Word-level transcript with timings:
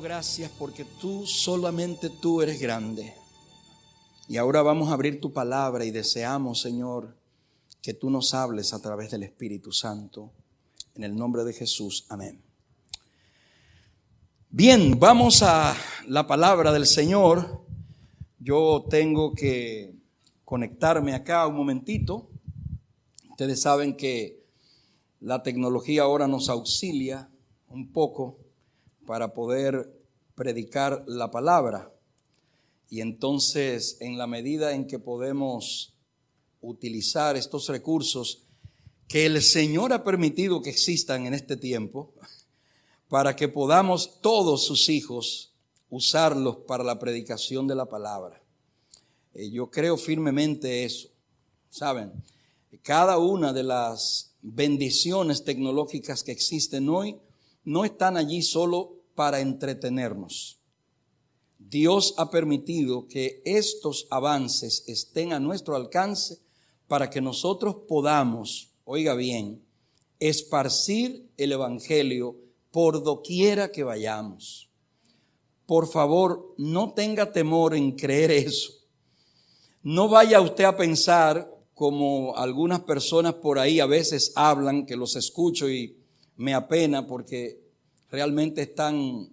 Gracias 0.00 0.50
porque 0.56 0.84
tú, 0.84 1.26
solamente 1.26 2.08
tú 2.08 2.40
eres 2.40 2.60
grande. 2.60 3.14
Y 4.28 4.36
ahora 4.36 4.62
vamos 4.62 4.90
a 4.90 4.92
abrir 4.92 5.20
tu 5.20 5.32
palabra 5.32 5.84
y 5.84 5.90
deseamos, 5.90 6.60
Señor, 6.60 7.16
que 7.82 7.94
tú 7.94 8.08
nos 8.08 8.32
hables 8.32 8.72
a 8.72 8.80
través 8.80 9.10
del 9.10 9.24
Espíritu 9.24 9.72
Santo. 9.72 10.30
En 10.94 11.02
el 11.02 11.16
nombre 11.16 11.42
de 11.42 11.52
Jesús, 11.52 12.06
amén. 12.10 12.40
Bien, 14.50 14.98
vamos 15.00 15.42
a 15.42 15.74
la 16.06 16.26
palabra 16.28 16.72
del 16.72 16.86
Señor. 16.86 17.64
Yo 18.38 18.86
tengo 18.88 19.32
que 19.34 19.94
conectarme 20.44 21.14
acá 21.14 21.46
un 21.46 21.56
momentito. 21.56 22.30
Ustedes 23.30 23.60
saben 23.60 23.96
que 23.96 24.44
la 25.20 25.42
tecnología 25.42 26.02
ahora 26.02 26.28
nos 26.28 26.48
auxilia 26.48 27.28
un 27.68 27.92
poco 27.92 28.47
para 29.08 29.32
poder 29.32 29.90
predicar 30.34 31.02
la 31.06 31.30
palabra. 31.30 31.90
Y 32.90 33.00
entonces, 33.00 33.96
en 34.00 34.18
la 34.18 34.26
medida 34.26 34.74
en 34.74 34.86
que 34.86 34.98
podemos 34.98 35.94
utilizar 36.60 37.34
estos 37.34 37.68
recursos 37.68 38.44
que 39.08 39.24
el 39.24 39.40
Señor 39.40 39.94
ha 39.94 40.04
permitido 40.04 40.60
que 40.60 40.68
existan 40.68 41.24
en 41.24 41.32
este 41.32 41.56
tiempo, 41.56 42.12
para 43.08 43.34
que 43.34 43.48
podamos 43.48 44.20
todos 44.20 44.66
sus 44.66 44.90
hijos 44.90 45.54
usarlos 45.88 46.58
para 46.66 46.84
la 46.84 46.98
predicación 46.98 47.66
de 47.66 47.76
la 47.76 47.86
palabra. 47.86 48.42
Eh, 49.32 49.48
yo 49.48 49.70
creo 49.70 49.96
firmemente 49.96 50.84
eso. 50.84 51.08
¿Saben? 51.70 52.12
Cada 52.82 53.16
una 53.16 53.54
de 53.54 53.62
las 53.62 54.34
bendiciones 54.42 55.44
tecnológicas 55.44 56.22
que 56.22 56.32
existen 56.32 56.90
hoy 56.90 57.16
no 57.64 57.86
están 57.86 58.18
allí 58.18 58.42
solo 58.42 58.97
para 59.18 59.40
entretenernos. 59.40 60.60
Dios 61.58 62.14
ha 62.18 62.30
permitido 62.30 63.08
que 63.08 63.42
estos 63.44 64.06
avances 64.10 64.84
estén 64.86 65.32
a 65.32 65.40
nuestro 65.40 65.74
alcance 65.74 66.38
para 66.86 67.10
que 67.10 67.20
nosotros 67.20 67.78
podamos, 67.88 68.70
oiga 68.84 69.14
bien, 69.14 69.60
esparcir 70.20 71.28
el 71.36 71.50
Evangelio 71.50 72.36
por 72.70 73.02
doquiera 73.02 73.72
que 73.72 73.82
vayamos. 73.82 74.70
Por 75.66 75.88
favor, 75.88 76.54
no 76.56 76.94
tenga 76.94 77.32
temor 77.32 77.74
en 77.74 77.96
creer 77.96 78.30
eso. 78.30 78.72
No 79.82 80.08
vaya 80.08 80.40
usted 80.40 80.62
a 80.62 80.76
pensar 80.76 81.52
como 81.74 82.36
algunas 82.36 82.82
personas 82.84 83.34
por 83.34 83.58
ahí 83.58 83.80
a 83.80 83.86
veces 83.86 84.30
hablan, 84.36 84.86
que 84.86 84.94
los 84.94 85.16
escucho 85.16 85.68
y 85.68 85.96
me 86.36 86.54
apena 86.54 87.04
porque 87.04 87.67
realmente 88.10 88.62
están 88.62 89.30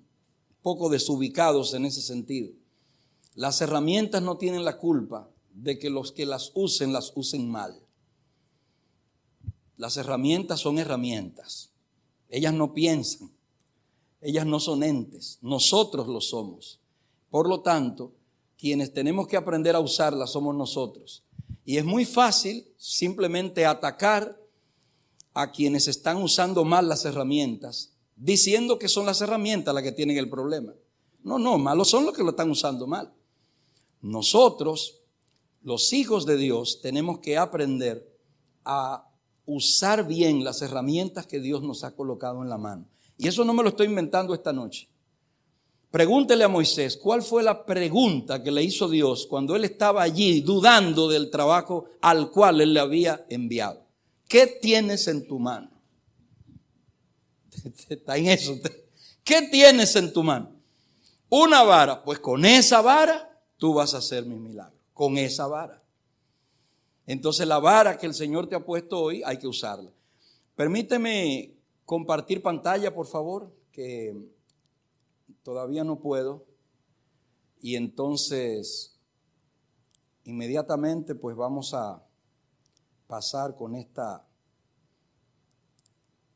poco 0.62 0.90
desubicados 0.90 1.74
en 1.74 1.86
ese 1.86 2.02
sentido. 2.02 2.52
Las 3.36 3.62
herramientas 3.62 4.22
no 4.22 4.38
tienen 4.38 4.66
la 4.66 4.78
culpa 4.78 5.30
de 5.54 5.78
que 5.78 5.90
los 5.90 6.12
que 6.12 6.26
las 6.26 6.52
usen 6.56 6.94
las 6.94 7.12
usen 7.16 7.50
mal. 7.50 7.80
Las 9.78 9.98
herramientas 9.98 10.60
son 10.60 10.80
herramientas. 10.80 11.70
Ellas 12.30 12.54
no 12.54 12.74
piensan. 12.74 13.32
Ellas 14.22 14.46
no 14.46 14.60
son 14.60 14.84
entes. 14.84 15.38
Nosotros 15.42 16.08
lo 16.08 16.22
somos. 16.22 16.80
Por 17.30 17.48
lo 17.48 17.62
tanto, 17.62 18.14
quienes 18.58 18.94
tenemos 18.94 19.28
que 19.28 19.38
aprender 19.38 19.76
a 19.76 19.82
usarlas 19.82 20.32
somos 20.32 20.56
nosotros. 20.56 21.24
Y 21.66 21.78
es 21.78 21.86
muy 21.86 22.06
fácil 22.06 22.68
simplemente 22.78 23.66
atacar 23.66 24.40
a 25.34 25.52
quienes 25.52 25.88
están 25.88 26.22
usando 26.22 26.64
mal 26.64 26.88
las 26.88 27.04
herramientas 27.04 27.95
diciendo 28.16 28.80
que 28.80 28.88
son 28.88 29.06
las 29.06 29.22
herramientas 29.22 29.74
las 29.74 29.84
que 29.84 29.92
tienen 29.92 30.18
el 30.18 30.30
problema. 30.30 30.74
No, 31.24 31.40
no, 31.40 31.58
malos 31.58 31.90
son 31.90 32.06
los 32.06 32.16
que 32.16 32.24
lo 32.24 32.30
están 32.32 32.50
usando 32.50 32.88
mal. 32.88 33.12
Nosotros, 34.02 35.02
los 35.64 35.92
hijos 35.94 36.26
de 36.26 36.38
Dios, 36.38 36.82
tenemos 36.82 37.20
que 37.20 37.38
aprender 37.38 38.08
a 38.64 39.10
usar 39.46 40.08
bien 40.08 40.44
las 40.44 40.62
herramientas 40.62 41.26
que 41.28 41.40
Dios 41.40 41.62
nos 41.62 41.84
ha 41.84 41.96
colocado 41.96 42.42
en 42.42 42.50
la 42.50 42.58
mano. 42.58 42.86
Y 43.18 43.28
eso 43.28 43.44
no 43.44 43.54
me 43.54 43.64
lo 43.64 43.70
estoy 43.70 43.88
inventando 43.88 44.34
esta 44.34 44.54
noche. 44.54 44.88
Pregúntele 45.90 46.44
a 46.44 46.50
Moisés 46.50 46.98
cuál 46.98 47.22
fue 47.22 47.42
la 47.42 47.66
pregunta 47.66 48.44
que 48.44 48.52
le 48.52 48.62
hizo 48.62 48.90
Dios 48.90 49.26
cuando 49.28 49.56
él 49.56 49.64
estaba 49.64 50.04
allí 50.04 50.42
dudando 50.42 51.08
del 51.08 51.30
trabajo 51.30 51.86
al 52.02 52.32
cual 52.32 52.60
él 52.60 52.74
le 52.74 52.82
había 52.82 53.26
enviado. 53.30 53.86
¿Qué 54.28 54.46
tienes 54.46 55.08
en 55.08 55.26
tu 55.26 55.40
mano? 55.40 55.75
Está 57.90 58.18
en 58.18 58.28
eso. 58.28 58.58
¿Qué 59.24 59.44
tienes 59.44 59.96
en 59.96 60.14
tu 60.14 60.24
mano? 60.24 60.52
Una 61.30 61.64
vara. 61.64 62.04
Pues 62.04 62.20
con 62.20 62.46
esa 62.46 62.82
vara 62.82 63.42
tú 63.58 63.74
vas 63.74 63.94
a 63.94 63.98
hacer 63.98 64.26
mi 64.26 64.38
milagro. 64.38 64.76
Con 64.94 65.18
esa 65.18 65.48
vara. 65.48 65.82
Entonces 67.08 67.48
la 67.48 67.60
vara 67.60 67.98
que 67.98 68.06
el 68.06 68.14
Señor 68.14 68.48
te 68.48 68.56
ha 68.56 68.66
puesto 68.66 69.00
hoy 69.00 69.22
hay 69.26 69.38
que 69.38 69.48
usarla. 69.48 69.92
Permíteme 70.56 71.54
compartir 71.86 72.42
pantalla, 72.42 72.94
por 72.94 73.06
favor, 73.06 73.54
que 73.72 74.16
todavía 75.44 75.84
no 75.84 76.00
puedo. 76.00 76.46
Y 77.62 77.76
entonces, 77.76 78.98
inmediatamente, 80.24 81.14
pues 81.14 81.36
vamos 81.36 81.74
a 81.74 82.04
pasar 83.08 83.56
con 83.56 83.76
esta 83.76 84.26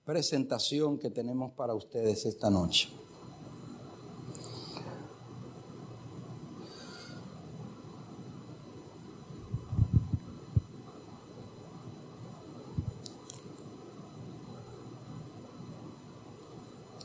presentación 0.09 0.97
que 0.97 1.11
tenemos 1.11 1.51
para 1.51 1.75
ustedes 1.75 2.25
esta 2.25 2.49
noche. 2.49 2.89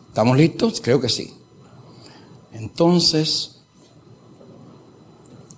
¿Estamos 0.08 0.38
listos? 0.38 0.80
Creo 0.80 0.98
que 0.98 1.10
sí. 1.10 1.30
Entonces, 2.54 3.60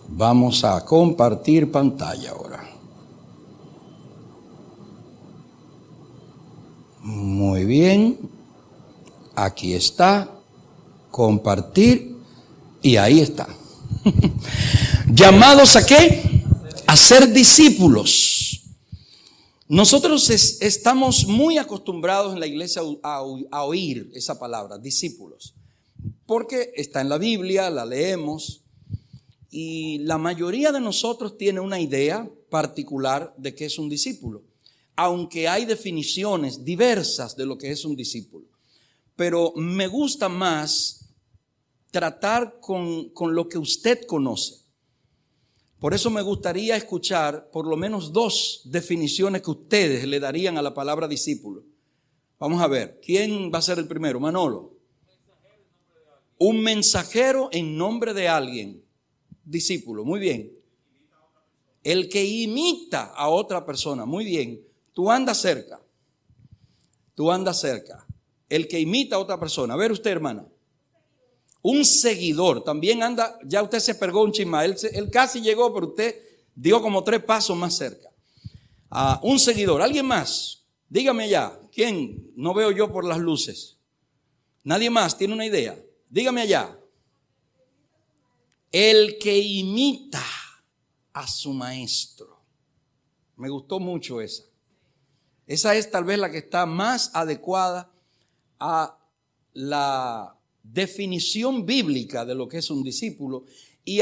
vamos 0.09 0.65
a 0.65 0.85
compartir 0.85 1.71
pantalla 1.71 2.33
ahora. 2.33 2.46
Muy 7.07 7.65
bien. 7.65 8.19
Aquí 9.37 9.75
está. 9.75 10.29
Compartir. 11.13 12.17
Y 12.83 12.97
ahí 12.97 13.21
está. 13.21 13.47
¿Llamados 15.15 15.77
a 15.77 15.87
qué? 15.87 16.43
A 16.85 16.97
ser 16.97 17.33
discípulos. 17.33 18.61
Nosotros 19.69 20.29
estamos 20.31 21.29
muy 21.29 21.59
acostumbrados 21.59 22.35
en 22.35 22.41
la 22.41 22.49
iglesia 22.49 22.83
a, 23.05 23.23
a 23.53 23.63
oír 23.63 24.11
esa 24.13 24.41
palabra, 24.41 24.77
discípulos. 24.77 25.55
Porque 26.27 26.73
está 26.75 27.03
en 27.03 27.09
la 27.09 27.19
Biblia, 27.19 27.71
la 27.71 27.87
leemos. 27.87 28.63
Y 29.49 29.99
la 29.99 30.19
mayoría 30.19 30.73
de 30.73 30.81
nosotros 30.81 31.39
tiene 31.39 31.61
una 31.61 31.79
idea 31.79 32.29
particular 32.51 33.33
de 33.37 33.55
qué 33.55 33.67
es 33.67 33.79
un 33.79 33.89
discípulo 33.89 34.43
aunque 34.97 35.47
hay 35.47 35.67
definiciones 35.67 36.65
diversas 36.65 37.37
de 37.37 37.45
lo 37.45 37.59
que 37.59 37.71
es 37.71 37.85
un 37.85 37.95
discípulo. 37.95 38.47
Pero 39.15 39.53
me 39.55 39.87
gusta 39.87 40.29
más 40.29 41.07
tratar 41.91 42.59
con, 42.61 43.13
lo 43.35 43.49
que 43.49 43.59
usted 43.59 44.07
conoce. 44.07 44.57
Por 45.79 45.93
eso 45.93 46.11
me 46.11 46.23
gustaría 46.23 46.77
escuchar 46.77 47.51
por 47.51 47.67
lo 47.67 47.77
menos 47.77 48.13
dos 48.13 48.63
definiciones 48.65 49.43
que 49.43 49.51
ustedes 49.51 50.07
le 50.07 50.19
darían 50.19 50.57
a 50.57 50.63
la 50.63 50.73
palabra 50.75 51.07
discípulo. 51.07 51.63
Vamos 52.39 52.61
a 52.63 52.67
ver, 52.67 53.01
¿quién 53.05 53.51
va 53.53 53.59
a 53.59 53.63
ser 53.63 53.79
el 53.79 53.87
primero? 53.87 54.19
Manolo. 54.19 54.75
Un 56.39 56.61
mensajero 56.61 57.49
en 57.53 57.77
nombre 57.77 58.13
de 58.13 58.29
alguien. 58.29 58.83
Discípulo, 59.45 60.05
muy 60.05 60.21
bien. 60.21 60.53
El 61.83 62.09
que 62.09 62.25
imita 62.25 63.13
a 63.15 63.29
otra 63.29 63.65
persona, 63.65 64.05
muy 64.05 64.25
bien. 64.25 64.66
Tú 64.97 65.11
andas 65.11 65.37
cerca. 65.37 65.79
Tú 67.15 67.31
andas 67.31 67.61
cerca. 67.61 68.07
El 68.49 68.67
que 68.67 68.81
imita 68.81 69.17
a 69.17 69.19
otra 69.19 69.39
persona. 69.39 69.75
A 69.75 69.77
ver 69.77 69.93
usted, 69.93 70.11
hermana. 70.11 70.49
Un 71.61 71.85
seguidor. 71.85 72.65
También 72.65 73.03
anda, 73.03 73.39
ya 73.45 73.63
usted 73.63 73.79
se 73.79 73.95
pergó 73.97 74.23
un 74.23 74.33
chisma. 74.33 74.65
Él, 74.65 74.75
casi 75.13 75.43
llegó, 75.43 75.75
pero 75.75 75.89
usted 75.89 76.19
dio 76.55 76.81
como 76.81 77.05
tres 77.05 77.23
pasos 77.23 77.55
más 77.59 77.77
cerca. 77.77 78.11
un 79.21 79.39
seguidor. 79.39 79.83
¿Alguien 79.83 80.07
más? 80.07 80.65
Dígame 80.89 81.29
ya. 81.29 81.61
¿Quién? 81.71 82.33
No 82.35 82.55
veo 82.55 82.71
yo 82.71 82.91
por 82.91 83.05
las 83.05 83.19
luces. 83.19 83.77
Nadie 84.65 84.89
más 84.89 85.19
tiene 85.19 85.35
una 85.35 85.45
idea. 85.45 85.79
Dígame 86.09 86.41
allá. 86.41 86.75
El 88.73 89.19
que 89.19 89.37
imita 89.37 90.25
a 91.13 91.29
su 91.29 91.53
maestro. 91.53 92.41
Me 93.37 93.51
gustó 93.51 93.79
mucho 93.79 94.23
esa. 94.23 94.56
Esa 95.47 95.77
es 95.77 95.91
tal 95.91 96.05
vez 96.05 96.19
la 96.19 96.31
que 96.31 96.39
está 96.39 96.67
más 96.67 97.11
adecuada 97.15 97.93
a 98.59 98.99
la 99.53 100.37
definición 100.63 101.65
bíblica 101.65 102.25
de 102.25 102.35
lo 102.35 102.49
que 102.49 102.59
es 102.59 102.71
un 102.71 102.83
discípulo. 102.83 103.45
Y, 103.85 104.01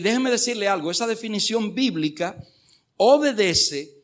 déjeme 0.00 0.30
decirle 0.30 0.66
algo, 0.66 0.90
esa 0.90 1.06
definición 1.06 1.74
bíblica 1.74 2.44
obedece 2.96 4.02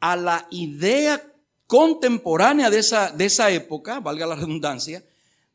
a 0.00 0.16
la 0.16 0.46
idea 0.50 1.26
contemporánea 1.66 2.68
de 2.68 2.80
esa, 2.80 3.10
de 3.10 3.24
esa 3.24 3.50
época, 3.50 4.00
valga 4.00 4.26
la 4.26 4.34
redundancia, 4.34 5.02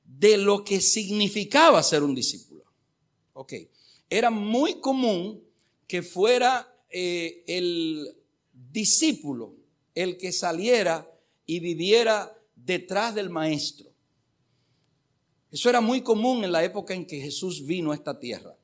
de 0.04 0.38
lo 0.38 0.64
que 0.64 0.82
significaba 0.82 1.84
ser 1.84 2.02
un 2.02 2.16
discípulo. 2.16 2.64
Ok, 3.34 3.54
era 4.10 4.32
muy 4.32 4.80
común 4.80 5.44
que 5.88 6.02
fuera 6.02 6.74
eh, 6.90 7.44
el 7.48 8.16
discípulo 8.52 9.65
el 9.96 10.18
que 10.18 10.32
saliera 10.32 11.10
y 11.46 11.60
viviera 11.60 12.38
detrás 12.56 13.16
del 13.16 13.30
maestro. 13.30 13.90
Eso 15.52 15.70
era 15.70 15.80
muy 15.80 16.02
común 16.02 16.44
en 16.44 16.52
la 16.52 16.64
época 16.64 16.94
en 16.94 17.06
que 17.06 17.20
Jesús 17.20 17.66
vino 17.66 17.92
a 17.92 17.96
esta 17.96 18.20
tierra. 18.20 18.56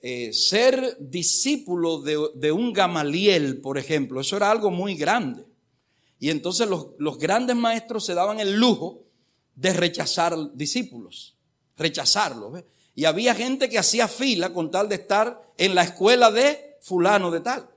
Eh, 0.00 0.32
ser 0.32 0.96
discípulo 0.98 2.00
de, 2.00 2.50
un 2.50 2.72
Gamaliel, 2.72 3.60
por 3.60 3.78
ejemplo, 3.78 4.20
eso 4.20 4.36
era 4.36 4.50
algo 4.50 4.70
muy 4.70 4.94
grande. 4.94 5.44
Y 6.18 6.30
entonces 6.30 6.68
los, 6.68 6.88
los 6.98 7.18
grandes 7.18 7.56
maestros 7.56 8.06
se 8.06 8.14
daban 8.14 8.40
el 8.40 8.54
lujo 8.54 9.04
de 9.54 9.72
rechazar 9.72 10.34
discípulos, 10.54 11.36
rechazarlos. 11.76 12.64
Y 12.94 13.04
había 13.04 13.34
gente 13.34 13.68
que 13.68 13.78
hacía 13.78 14.08
fila 14.08 14.52
con 14.52 14.70
tal 14.70 14.88
de 14.88 14.96
estar 14.96 15.52
en 15.58 15.74
la 15.74 15.82
escuela 15.82 16.30
de 16.30 16.78
fulano 16.80 17.30
de 17.30 17.40
tal. 17.40 17.71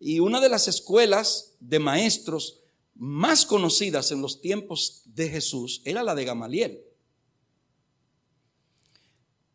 Y 0.00 0.20
una 0.20 0.40
de 0.40 0.48
las 0.48 0.68
escuelas 0.68 1.54
de 1.60 1.78
maestros 1.78 2.60
más 2.94 3.46
conocidas 3.46 4.10
en 4.12 4.22
los 4.22 4.40
tiempos 4.40 5.02
de 5.06 5.28
Jesús 5.28 5.82
era 5.84 6.02
la 6.02 6.14
de 6.14 6.24
Gamaliel. 6.24 6.84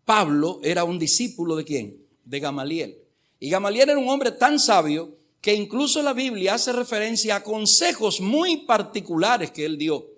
Pablo 0.06 0.60
era 0.64 0.84
un 0.84 1.00
discípulo 1.00 1.56
de 1.56 1.64
quién? 1.64 2.06
De 2.26 2.40
Gamaliel. 2.40 2.98
Y 3.40 3.50
Gamaliel 3.50 3.90
era 3.90 4.00
un 4.00 4.10
hombre 4.10 4.32
tan 4.32 4.60
sabio 4.60 5.18
que 5.42 5.54
incluso 5.54 6.02
la 6.02 6.14
Biblia 6.14 6.54
hace 6.54 6.72
referencia 6.72 7.36
a 7.36 7.44
consejos 7.44 8.22
muy 8.22 8.66
particulares 8.66 9.52
que 9.52 9.66
él 9.66 9.78
dio. 9.78 10.10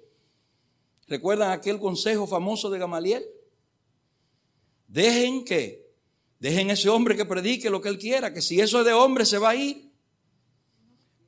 ¿Recuerdan 1.07 1.51
aquel 1.51 1.79
consejo 1.79 2.27
famoso 2.27 2.69
de 2.69 2.79
Gamaliel? 2.79 3.25
Dejen 4.87 5.43
que, 5.43 5.91
dejen 6.39 6.69
ese 6.69 6.89
hombre 6.89 7.15
que 7.15 7.25
predique 7.25 7.69
lo 7.69 7.81
que 7.81 7.89
él 7.89 7.97
quiera, 7.97 8.33
que 8.33 8.41
si 8.41 8.59
eso 8.59 8.79
es 8.79 8.85
de 8.85 8.93
hombre 8.93 9.25
se 9.25 9.39
va 9.39 9.49
a 9.49 9.55
ir. 9.55 9.84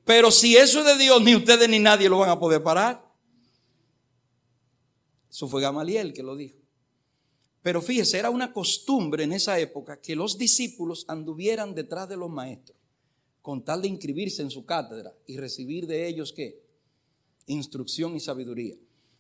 Pero 0.08 0.32
si 0.32 0.56
eso 0.56 0.80
es 0.80 0.86
de 0.86 0.98
Dios, 0.98 1.22
ni 1.22 1.36
ustedes 1.36 1.68
ni 1.68 1.80
nadie 1.80 2.08
lo 2.08 2.20
van 2.20 2.30
a 2.30 2.40
poder 2.40 2.64
parar. 2.64 3.06
Eso 5.30 5.50
fue 5.50 5.62
Gamaliel 5.62 6.14
que 6.14 6.24
lo 6.24 6.38
dijo. 6.38 6.58
Pero 7.62 7.82
fíjese, 7.82 8.18
era 8.18 8.30
una 8.30 8.54
costumbre 8.54 9.26
en 9.26 9.34
esa 9.34 9.60
época 9.60 10.00
que 10.00 10.16
los 10.16 10.38
discípulos 10.38 11.04
anduvieran 11.10 11.76
detrás 11.76 12.08
de 12.08 12.16
los 12.16 12.30
maestros, 12.30 12.78
con 13.42 13.66
tal 13.66 13.82
de 13.82 13.90
inscribirse 13.90 14.42
en 14.42 14.50
su 14.50 14.66
cátedra 14.66 15.14
y 15.26 15.36
recibir 15.36 15.86
de 15.86 16.08
ellos 16.08 16.32
qué? 16.32 16.64
Instrucción 17.48 18.16
y 18.16 18.22
sabiduría. 18.22 18.76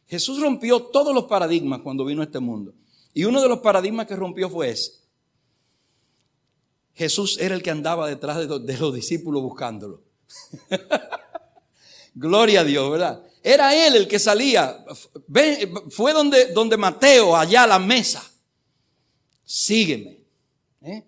Jesús 0.08 0.40
rompió 0.40 0.84
todos 0.84 1.14
los 1.14 1.26
paradigmas 1.26 1.82
cuando 1.82 2.06
vino 2.06 2.22
a 2.22 2.26
este 2.26 2.40
mundo. 2.40 2.74
Y 3.14 3.26
uno 3.26 3.42
de 3.42 3.50
los 3.50 3.60
paradigmas 3.60 4.08
que 4.08 4.16
rompió 4.16 4.50
fue 4.50 4.70
ese. 4.70 4.94
Jesús 6.94 7.38
era 7.40 7.54
el 7.56 7.62
que 7.62 7.72
andaba 7.72 8.08
detrás 8.08 8.38
de 8.38 8.78
los, 8.78 8.96
discípulos 8.96 9.44
buscándolo. 9.44 10.07
Gloria 12.16 12.62
a 12.62 12.64
Dios, 12.64 12.92
¿verdad? 12.92 13.24
Era 13.44 13.74
él 13.76 13.96
el 13.96 14.08
que 14.08 14.20
salía. 14.20 14.84
Fue 15.90 16.14
donde, 16.14 16.48
donde 16.54 16.78
Mateo, 16.78 17.36
allá 17.36 17.64
a 17.64 17.68
la 17.68 17.80
mesa. 17.80 18.30
Sígueme. 19.46 20.20
¿eh? 20.82 21.06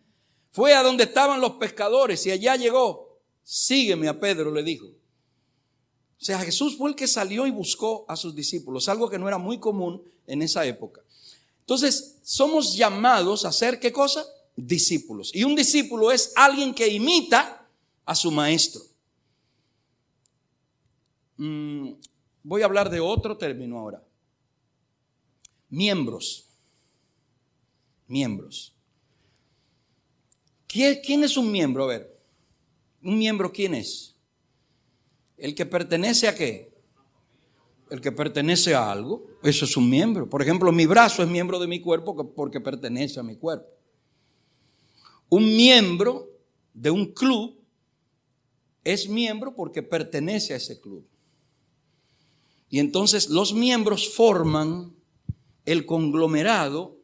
Fue 0.52 0.74
a 0.74 0.84
donde 0.84 1.04
estaban 1.04 1.42
los 1.42 1.54
pescadores 1.54 2.26
y 2.26 2.32
allá 2.32 2.56
llegó. 2.56 3.20
Sígueme 3.44 4.08
a 4.08 4.20
Pedro, 4.20 4.52
le 4.52 4.64
dijo. 4.64 4.86
O 4.86 6.24
sea, 6.24 6.40
Jesús 6.40 6.78
fue 6.78 6.90
el 6.90 6.96
que 6.96 7.08
salió 7.08 7.48
y 7.48 7.52
buscó 7.52 8.06
a 8.08 8.16
sus 8.16 8.36
discípulos, 8.36 8.90
algo 8.90 9.10
que 9.10 9.18
no 9.18 9.28
era 9.28 9.38
muy 9.38 9.58
común 9.58 10.04
en 10.28 10.42
esa 10.42 10.66
época. 10.66 11.02
Entonces, 11.62 12.18
somos 12.24 12.76
llamados 12.76 13.46
a 13.46 13.52
ser 13.52 13.80
qué 13.80 13.92
cosa? 13.92 14.26
Discípulos. 14.56 15.32
Y 15.34 15.44
un 15.44 15.56
discípulo 15.56 16.12
es 16.12 16.34
alguien 16.36 16.74
que 16.74 16.88
imita 16.88 17.66
a 18.06 18.16
su 18.16 18.32
maestro. 18.32 18.82
Mm, 21.40 21.94
voy 22.44 22.62
a 22.62 22.66
hablar 22.66 22.90
de 22.90 23.00
otro 23.00 23.38
término 23.38 23.80
ahora. 23.80 24.04
Miembros. 25.70 26.46
Miembros. 28.08 28.76
¿Quién 30.68 31.24
es 31.24 31.38
un 31.38 31.50
miembro? 31.50 31.86
A 31.86 31.88
ver, 31.88 32.20
¿un 33.02 33.18
miembro 33.18 33.52
quién 33.52 33.74
es? 33.74 34.16
El 35.38 35.56
que 35.56 35.66
pertenece 35.66 36.28
a 36.28 36.36
qué? 36.36 36.74
El 37.90 38.02
que 38.02 38.12
pertenece 38.12 38.76
a 38.76 38.92
algo, 38.92 39.26
eso 39.42 39.64
es 39.64 39.78
un 39.78 39.90
miembro. 39.90 40.30
Por 40.30 40.42
ejemplo, 40.42 40.72
mi 40.74 40.86
brazo 40.86 41.24
es 41.24 41.30
miembro 41.30 41.58
de 41.58 41.68
mi 41.68 41.80
cuerpo 41.80 42.34
porque 42.36 42.60
pertenece 42.60 43.20
a 43.20 43.24
mi 43.24 43.38
cuerpo. 43.38 43.70
Un 45.30 45.46
miembro 45.56 46.30
de 46.74 46.92
un 46.92 47.14
club 47.14 47.58
es 48.84 49.08
miembro 49.08 49.56
porque 49.56 49.82
pertenece 49.82 50.54
a 50.54 50.58
ese 50.58 50.80
club. 50.80 51.08
Y 52.70 52.80
entonces 52.80 53.30
los 53.30 53.54
miembros 53.54 54.14
forman 54.14 54.96
el 55.66 55.86
conglomerado, 55.86 56.98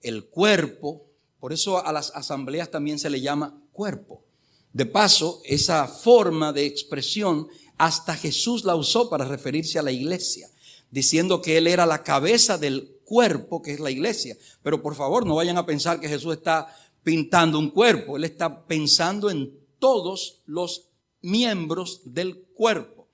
el 0.00 0.26
cuerpo, 0.26 1.06
por 1.40 1.52
eso 1.52 1.84
a 1.84 1.92
las 1.92 2.10
asambleas 2.14 2.70
también 2.70 2.98
se 2.98 3.10
le 3.10 3.20
llama 3.20 3.60
cuerpo. 3.72 4.24
De 4.72 4.86
paso, 4.86 5.40
esa 5.44 5.86
forma 5.86 6.52
de 6.52 6.66
expresión 6.66 7.48
hasta 7.76 8.14
Jesús 8.14 8.64
la 8.64 8.74
usó 8.74 9.08
para 9.08 9.24
referirse 9.24 9.78
a 9.78 9.82
la 9.82 9.92
iglesia, 9.92 10.50
diciendo 10.90 11.40
que 11.40 11.56
Él 11.56 11.66
era 11.66 11.86
la 11.86 12.02
cabeza 12.02 12.58
del 12.58 12.98
cuerpo, 13.04 13.62
que 13.62 13.72
es 13.72 13.80
la 13.80 13.90
iglesia. 13.90 14.36
Pero 14.62 14.82
por 14.82 14.94
favor, 14.94 15.26
no 15.26 15.36
vayan 15.36 15.56
a 15.56 15.66
pensar 15.66 16.00
que 16.00 16.08
Jesús 16.08 16.34
está 16.34 16.74
pintando 17.02 17.58
un 17.58 17.70
cuerpo, 17.70 18.16
Él 18.16 18.24
está 18.24 18.66
pensando 18.66 19.30
en 19.30 19.58
todos 19.78 20.42
los 20.46 20.88
miembros 21.22 22.02
del 22.04 22.42
cuerpo. 22.54 23.08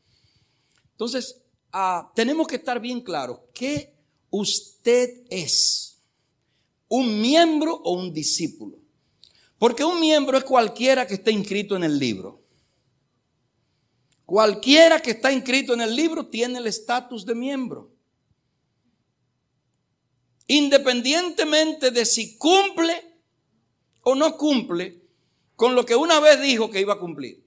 Entonces, 0.92 1.43
ah, 1.74 2.10
tenemos 2.14 2.46
que 2.46 2.56
estar 2.56 2.80
bien 2.80 3.02
claros 3.02 3.40
que 3.52 3.92
usted 4.30 5.24
es 5.28 6.00
un 6.88 7.20
miembro 7.20 7.74
o 7.74 7.92
un 7.92 8.12
discípulo. 8.12 8.78
Porque 9.58 9.84
un 9.84 10.00
miembro 10.00 10.38
es 10.38 10.44
cualquiera 10.44 11.06
que 11.06 11.14
esté 11.14 11.32
inscrito 11.32 11.76
en 11.76 11.84
el 11.84 11.98
libro. 11.98 12.42
Cualquiera 14.24 15.00
que 15.00 15.10
está 15.10 15.32
inscrito 15.32 15.74
en 15.74 15.80
el 15.80 15.94
libro 15.94 16.26
tiene 16.26 16.58
el 16.58 16.66
estatus 16.66 17.26
de 17.26 17.34
miembro. 17.34 17.92
Independientemente 20.46 21.90
de 21.90 22.04
si 22.04 22.36
cumple 22.38 23.18
o 24.02 24.14
no 24.14 24.36
cumple 24.36 25.02
con 25.56 25.74
lo 25.74 25.84
que 25.84 25.96
una 25.96 26.20
vez 26.20 26.40
dijo 26.40 26.70
que 26.70 26.80
iba 26.80 26.94
a 26.94 26.98
cumplir. 26.98 27.43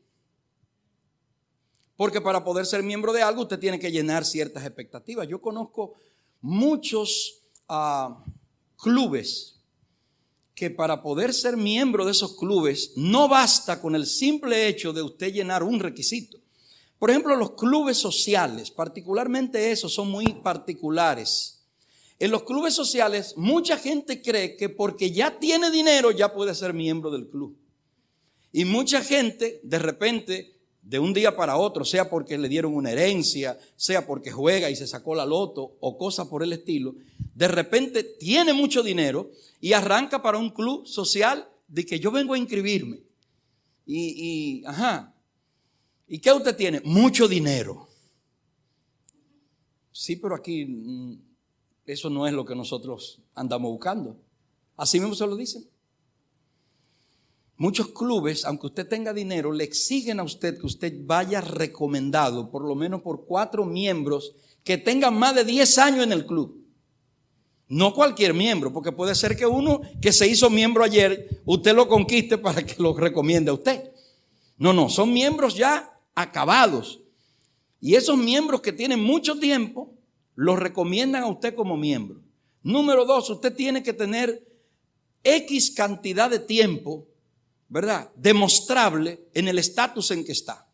Porque 1.97 2.21
para 2.21 2.43
poder 2.43 2.65
ser 2.65 2.83
miembro 2.83 3.11
de 3.11 3.23
algo 3.23 3.41
usted 3.41 3.59
tiene 3.59 3.79
que 3.79 3.91
llenar 3.91 4.23
ciertas 4.23 4.63
expectativas. 4.63 5.27
Yo 5.27 5.41
conozco 5.41 5.95
muchos 6.41 7.41
ah, 7.67 8.23
clubes 8.77 9.55
que 10.53 10.69
para 10.69 11.01
poder 11.01 11.33
ser 11.33 11.57
miembro 11.57 12.05
de 12.05 12.11
esos 12.11 12.37
clubes 12.37 12.93
no 12.95 13.27
basta 13.27 13.81
con 13.81 13.95
el 13.95 14.05
simple 14.05 14.67
hecho 14.67 14.93
de 14.93 15.01
usted 15.01 15.33
llenar 15.33 15.63
un 15.63 15.79
requisito. 15.79 16.39
Por 16.99 17.11
ejemplo, 17.11 17.35
los 17.35 17.51
clubes 17.51 17.97
sociales, 17.97 18.71
particularmente 18.71 19.71
esos, 19.71 19.93
son 19.93 20.09
muy 20.09 20.25
particulares. 20.41 21.63
En 22.19 22.31
los 22.31 22.43
clubes 22.43 22.73
sociales, 22.73 23.35
mucha 23.37 23.77
gente 23.77 24.21
cree 24.21 24.55
que 24.55 24.69
porque 24.69 25.11
ya 25.11 25.37
tiene 25.37 25.69
dinero 25.69 26.09
ya 26.09 26.33
puede 26.33 26.55
ser 26.55 26.73
miembro 26.73 27.11
del 27.11 27.27
club. 27.27 27.55
Y 28.51 28.65
mucha 28.65 29.03
gente, 29.03 29.59
de 29.63 29.77
repente, 29.77 30.56
de 30.87 30.99
un 30.99 31.13
día 31.13 31.35
para 31.35 31.57
otro, 31.57 31.83
sea 31.83 32.09
porque 32.09 32.37
le 32.37 32.47
dieron 32.47 32.73
una 32.73 32.91
herencia, 32.91 33.59
sea 33.75 34.07
porque 34.07 34.31
juega 34.31 34.69
y 34.69 34.75
se 34.77 34.87
sacó 34.87 35.15
la 35.15 35.25
loto 35.25 35.75
o 35.81 35.97
cosas 35.97 36.27
por 36.27 36.43
el 36.43 36.53
estilo, 36.53 36.95
de 37.35 37.49
repente 37.49 38.03
tiene 38.03 38.53
mucho 38.53 38.81
dinero 38.81 39.29
y 39.59 39.73
arranca 39.73 40.21
para 40.21 40.37
un 40.37 40.49
club 40.49 40.87
social 40.87 41.45
de 41.67 41.85
que 41.85 41.99
yo 41.99 42.09
vengo 42.09 42.33
a 42.33 42.37
inscribirme. 42.37 43.01
Y, 43.85 44.61
y, 44.61 44.65
ajá, 44.65 45.13
¿y 46.07 46.19
qué 46.19 46.31
usted 46.31 46.55
tiene? 46.55 46.79
Mucho 46.85 47.27
dinero. 47.27 47.89
Sí, 49.91 50.15
pero 50.15 50.35
aquí 50.35 50.65
mm, 50.65 51.19
eso 51.85 52.09
no 52.09 52.25
es 52.27 52.33
lo 52.33 52.45
que 52.45 52.55
nosotros 52.55 53.19
andamos 53.35 53.71
buscando. 53.71 54.15
Así 54.77 55.01
mismo 55.01 55.15
se 55.15 55.27
lo 55.27 55.35
dicen. 55.35 55.67
Muchos 57.57 57.87
clubes, 57.87 58.45
aunque 58.45 58.67
usted 58.67 58.87
tenga 58.87 59.13
dinero, 59.13 59.51
le 59.51 59.63
exigen 59.63 60.19
a 60.19 60.23
usted 60.23 60.59
que 60.59 60.67
usted 60.67 60.93
vaya 61.05 61.41
recomendado 61.41 62.51
por 62.51 62.63
lo 62.63 62.75
menos 62.75 63.01
por 63.01 63.25
cuatro 63.25 63.65
miembros 63.65 64.35
que 64.63 64.77
tengan 64.77 65.17
más 65.17 65.33
de 65.33 65.43
10 65.43 65.77
años 65.79 66.03
en 66.03 66.11
el 66.11 66.27
club. 66.27 66.63
No 67.67 67.93
cualquier 67.93 68.33
miembro, 68.33 68.71
porque 68.71 68.91
puede 68.91 69.15
ser 69.15 69.35
que 69.35 69.45
uno 69.45 69.81
que 69.99 70.13
se 70.13 70.27
hizo 70.27 70.49
miembro 70.49 70.83
ayer, 70.83 71.41
usted 71.45 71.73
lo 71.73 71.87
conquiste 71.87 72.37
para 72.37 72.63
que 72.63 72.81
lo 72.81 72.95
recomiende 72.95 73.49
a 73.49 73.55
usted. 73.55 73.91
No, 74.57 74.71
no, 74.71 74.87
son 74.87 75.11
miembros 75.11 75.55
ya 75.55 75.99
acabados. 76.13 76.99
Y 77.81 77.95
esos 77.95 78.17
miembros 78.17 78.61
que 78.61 78.71
tienen 78.71 79.03
mucho 79.03 79.39
tiempo, 79.39 79.93
los 80.35 80.59
recomiendan 80.59 81.23
a 81.23 81.27
usted 81.27 81.55
como 81.55 81.75
miembro. 81.75 82.21
Número 82.61 83.05
dos, 83.05 83.29
usted 83.29 83.55
tiene 83.55 83.81
que 83.81 83.93
tener 83.93 84.45
X 85.23 85.71
cantidad 85.71 86.29
de 86.29 86.39
tiempo, 86.39 87.06
¿verdad? 87.69 88.11
Demostrable 88.15 89.27
en 89.33 89.47
el 89.47 89.59
estatus 89.59 90.11
en 90.11 90.23
que 90.23 90.31
está. 90.31 90.67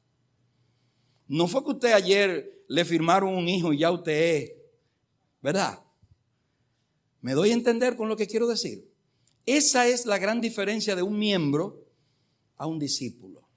No 1.27 1.47
fue 1.47 1.63
que 1.63 1.71
usted 1.71 1.93
ayer 1.93 2.63
le 2.67 2.85
firmaron 2.85 3.35
un 3.35 3.47
hijo 3.47 3.73
y 3.73 3.79
ya 3.79 3.91
usted 3.91 4.35
es, 4.35 4.51
¿verdad? 5.41 5.79
¿Me 7.21 7.33
doy 7.33 7.51
a 7.51 7.53
entender 7.53 7.95
con 7.95 8.09
lo 8.09 8.17
que 8.17 8.27
quiero 8.27 8.47
decir? 8.47 8.91
Esa 9.45 9.87
es 9.87 10.05
la 10.05 10.17
gran 10.17 10.41
diferencia 10.41 10.95
de 10.95 11.03
un 11.03 11.17
miembro 11.17 11.85
a 12.57 12.67
un 12.67 12.79
discípulo. 12.79 13.47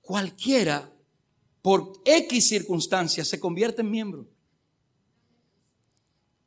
Cualquiera, 0.00 0.92
por 1.62 1.92
X 2.04 2.48
circunstancias, 2.48 3.28
se 3.28 3.40
convierte 3.40 3.82
en 3.82 3.90
miembro. 3.90 4.28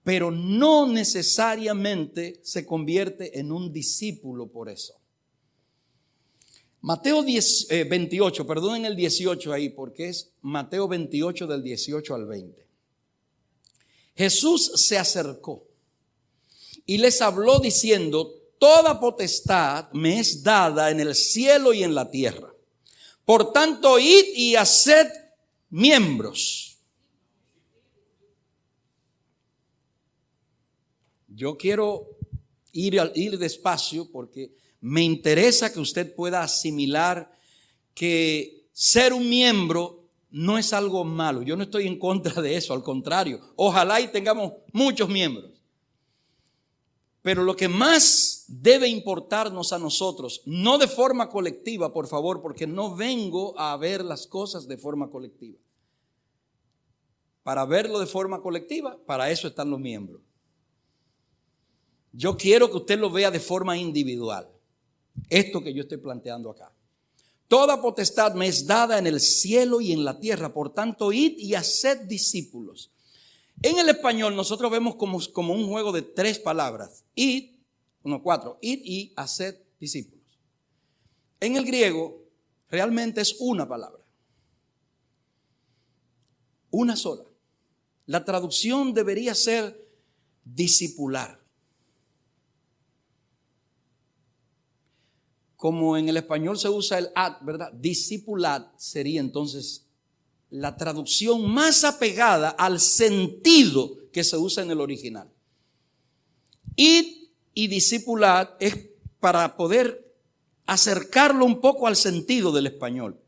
Pero 0.08 0.32
no 0.32 0.88
necesariamente 0.88 2.40
se 2.42 2.66
convierte 2.66 3.38
en 3.38 3.52
un 3.52 3.74
discípulo 3.74 4.48
por 4.48 4.70
eso. 4.70 4.94
Mateo 6.80 7.24
10, 7.24 7.68
28, 7.90 8.42
eh, 8.42 8.46
perdonen 8.46 8.86
el 8.86 8.96
18 8.96 9.52
ahí, 9.52 9.68
porque 9.68 10.08
es 10.08 10.32
Mateo 10.44 10.88
28 10.88 11.46
del 11.48 11.62
18 11.62 12.16
al 12.16 12.26
20. 12.26 12.66
Jesús 14.16 14.72
se 14.76 14.98
acercó 14.98 15.68
y 16.86 17.00
les 17.00 17.22
habló 17.22 17.60
diciendo, 17.60 18.34
toda 18.60 19.02
potestad 19.02 19.92
me 19.92 20.22
es 20.22 20.42
dada 20.42 20.90
en 20.90 21.02
el 21.02 21.16
cielo 21.16 21.74
y 21.74 21.84
en 21.84 21.94
la 21.94 22.10
tierra. 22.10 22.54
Por 23.26 23.52
tanto, 23.52 24.00
id 24.00 24.24
y 24.36 24.56
haced 24.56 25.10
miembros. 25.70 26.67
Yo 31.38 31.56
quiero 31.56 32.18
ir, 32.72 33.00
ir 33.14 33.38
despacio 33.38 34.10
porque 34.12 34.56
me 34.82 35.04
interesa 35.04 35.72
que 35.72 35.80
usted 35.80 36.16
pueda 36.16 36.42
asimilar 36.42 37.32
que 37.94 38.68
ser 38.74 39.14
un 39.14 39.30
miembro 39.30 40.10
no 40.32 40.58
es 40.58 40.74
algo 40.74 41.04
malo. 41.04 41.44
Yo 41.44 41.56
no 41.56 41.62
estoy 41.62 41.86
en 41.86 42.00
contra 42.00 42.42
de 42.42 42.56
eso, 42.56 42.74
al 42.74 42.82
contrario. 42.82 43.40
Ojalá 43.56 44.02
y 44.02 44.08
tengamos 44.08 44.54
muchos 44.74 45.10
miembros. 45.10 45.52
Pero 47.22 47.44
lo 47.44 47.56
que 47.56 47.68
más 47.68 48.46
debe 48.48 48.88
importarnos 48.88 49.74
a 49.74 49.78
nosotros, 49.78 50.42
no 50.46 50.80
de 50.80 50.88
forma 50.88 51.30
colectiva, 51.30 51.94
por 51.94 52.08
favor, 52.08 52.42
porque 52.42 52.66
no 52.66 52.96
vengo 52.96 53.58
a 53.60 53.78
ver 53.78 54.04
las 54.04 54.26
cosas 54.26 54.68
de 54.68 54.80
forma 54.80 55.12
colectiva. 55.12 55.60
Para 57.44 57.64
verlo 57.66 58.00
de 58.00 58.08
forma 58.08 58.42
colectiva, 58.42 58.98
para 59.06 59.30
eso 59.30 59.48
están 59.48 59.70
los 59.70 59.80
miembros. 59.80 60.27
Yo 62.18 62.36
quiero 62.36 62.72
que 62.72 62.78
usted 62.78 62.98
lo 62.98 63.12
vea 63.12 63.30
de 63.30 63.40
forma 63.40 63.78
individual. 63.78 64.50
Esto 65.30 65.62
que 65.62 65.72
yo 65.72 65.84
estoy 65.84 66.00
planteando 66.00 66.50
acá. 66.50 66.74
Toda 67.48 67.80
potestad 67.80 68.34
me 68.34 68.48
es 68.48 68.66
dada 68.66 68.98
en 68.98 69.06
el 69.06 69.20
cielo 69.20 69.80
y 69.82 69.92
en 69.92 70.04
la 70.04 70.20
tierra. 70.20 70.52
Por 70.52 70.74
tanto, 70.74 71.14
id 71.14 71.38
y 71.38 71.54
haced 71.54 72.08
discípulos. 72.08 72.90
En 73.62 73.78
el 73.78 73.88
español 73.90 74.36
nosotros 74.36 74.72
vemos 74.72 74.96
como, 74.96 75.20
como 75.32 75.54
un 75.54 75.68
juego 75.68 75.92
de 75.92 76.02
tres 76.02 76.40
palabras. 76.40 77.06
Id, 77.14 77.52
uno, 78.02 78.24
cuatro. 78.24 78.58
Id 78.64 78.80
y 78.84 79.14
haced 79.16 79.56
discípulos. 79.80 80.26
En 81.40 81.56
el 81.56 81.66
griego 81.66 82.24
realmente 82.68 83.22
es 83.22 83.36
una 83.40 83.70
palabra. 83.70 84.02
Una 86.72 86.96
sola. 86.96 87.26
La 88.08 88.26
traducción 88.26 88.96
debería 88.96 89.36
ser 89.36 89.88
discipular. 90.44 91.37
Como 95.58 95.98
en 95.98 96.08
el 96.08 96.18
español 96.18 96.58
se 96.58 96.70
usa 96.70 97.00
el 97.00 97.10
ad, 97.16 97.42
¿verdad? 97.42 97.72
Discipulad 97.74 98.68
sería 98.78 99.20
entonces 99.20 99.88
la 100.52 100.78
traducción 100.78 101.50
más 101.52 101.84
apegada 101.84 102.50
al 102.52 102.80
sentido 102.80 103.98
que 104.14 104.24
se 104.24 104.38
usa 104.38 104.64
en 104.64 104.72
el 104.72 104.80
original. 104.80 105.30
Id 106.76 107.30
y 107.56 107.68
discipulad 107.68 108.52
es 108.60 108.78
para 109.20 109.58
poder 109.58 110.16
acercarlo 110.68 111.44
un 111.44 111.60
poco 111.60 111.88
al 111.88 111.96
sentido 111.96 112.52
del 112.52 112.68
español. 112.68 113.20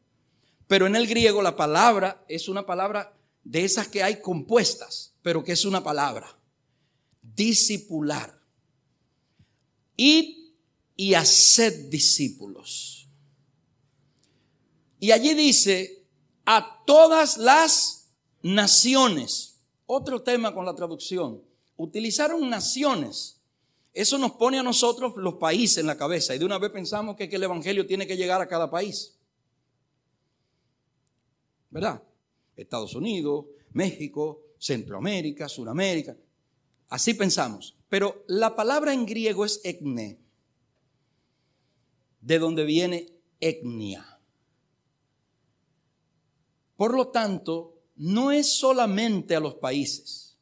Pero 0.68 0.86
en 0.86 0.96
el 0.96 1.08
griego 1.08 1.42
la 1.42 1.56
palabra 1.56 2.24
es 2.28 2.48
una 2.48 2.64
palabra 2.64 3.18
de 3.44 3.66
esas 3.66 3.88
que 3.88 4.04
hay 4.04 4.22
compuestas, 4.22 5.16
pero 5.24 5.44
que 5.44 5.54
es 5.54 5.66
una 5.66 5.84
palabra. 5.84 6.38
Discipular. 7.24 8.40
Id 9.98 10.39
y 11.00 11.14
haced 11.14 11.88
discípulos. 11.90 13.08
Y 15.00 15.12
allí 15.12 15.34
dice, 15.34 16.04
a 16.46 16.84
todas 16.86 17.38
las 17.38 18.10
naciones. 18.42 19.62
Otro 19.86 20.22
tema 20.22 20.54
con 20.54 20.66
la 20.66 20.76
traducción. 20.76 21.42
Utilizaron 21.78 22.50
naciones. 22.50 23.40
Eso 23.94 24.18
nos 24.18 24.34
pone 24.34 24.60
a 24.60 24.64
nosotros 24.64 25.14
los 25.16 25.36
países 25.36 25.78
en 25.78 25.88
la 25.88 25.96
cabeza 25.96 26.36
y 26.36 26.38
de 26.38 26.44
una 26.44 26.60
vez 26.60 26.70
pensamos 26.70 27.16
que, 27.16 27.30
el 27.32 27.44
Evangelio 27.44 27.88
tiene 27.88 28.06
que 28.06 28.18
llegar 28.18 28.42
a 28.42 28.50
cada 28.50 28.70
país. 28.70 29.18
¿Verdad? 31.70 32.04
Estados 32.58 32.94
Unidos, 32.94 33.46
México, 33.72 34.42
Centroamérica, 34.58 35.48
Sudamérica. 35.48 36.18
Así 36.90 37.14
pensamos. 37.14 37.78
Pero 37.88 38.26
la 38.28 38.54
palabra 38.54 38.92
en 38.92 39.06
griego 39.06 39.46
es 39.46 39.62
etne 39.64 40.20
de 42.22 42.40
donde 42.40 42.66
viene 42.66 43.08
etnia. 43.40 44.20
Por 46.76 46.94
lo 46.94 47.10
tanto, 47.10 47.82
no 47.96 48.32
es 48.32 48.54
solamente 48.54 49.36
a 49.36 49.40
los 49.40 49.56
países, 49.56 50.38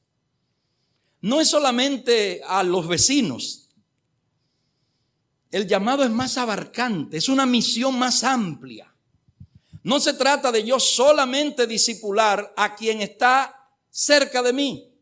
no 1.21 1.41
es 1.41 1.47
solamente 1.47 2.41
a 2.47 2.63
los 2.63 2.87
vecinos. 2.87 3.69
El 5.49 5.67
llamado 5.67 6.03
es 6.03 6.11
más 6.11 6.37
abarcante, 6.37 7.17
es 7.17 7.29
una 7.29 7.45
misión 7.45 7.97
más 7.97 8.23
amplia. 8.23 8.93
No 9.81 9.99
se 9.99 10.13
trata 10.13 10.51
de 10.51 10.63
yo 10.63 10.79
solamente 10.79 11.65
disipular 11.65 12.53
a 12.57 12.75
quien 12.75 13.01
está 13.01 13.71
cerca 13.89 14.43
de 14.43 14.53
mí, 14.53 14.93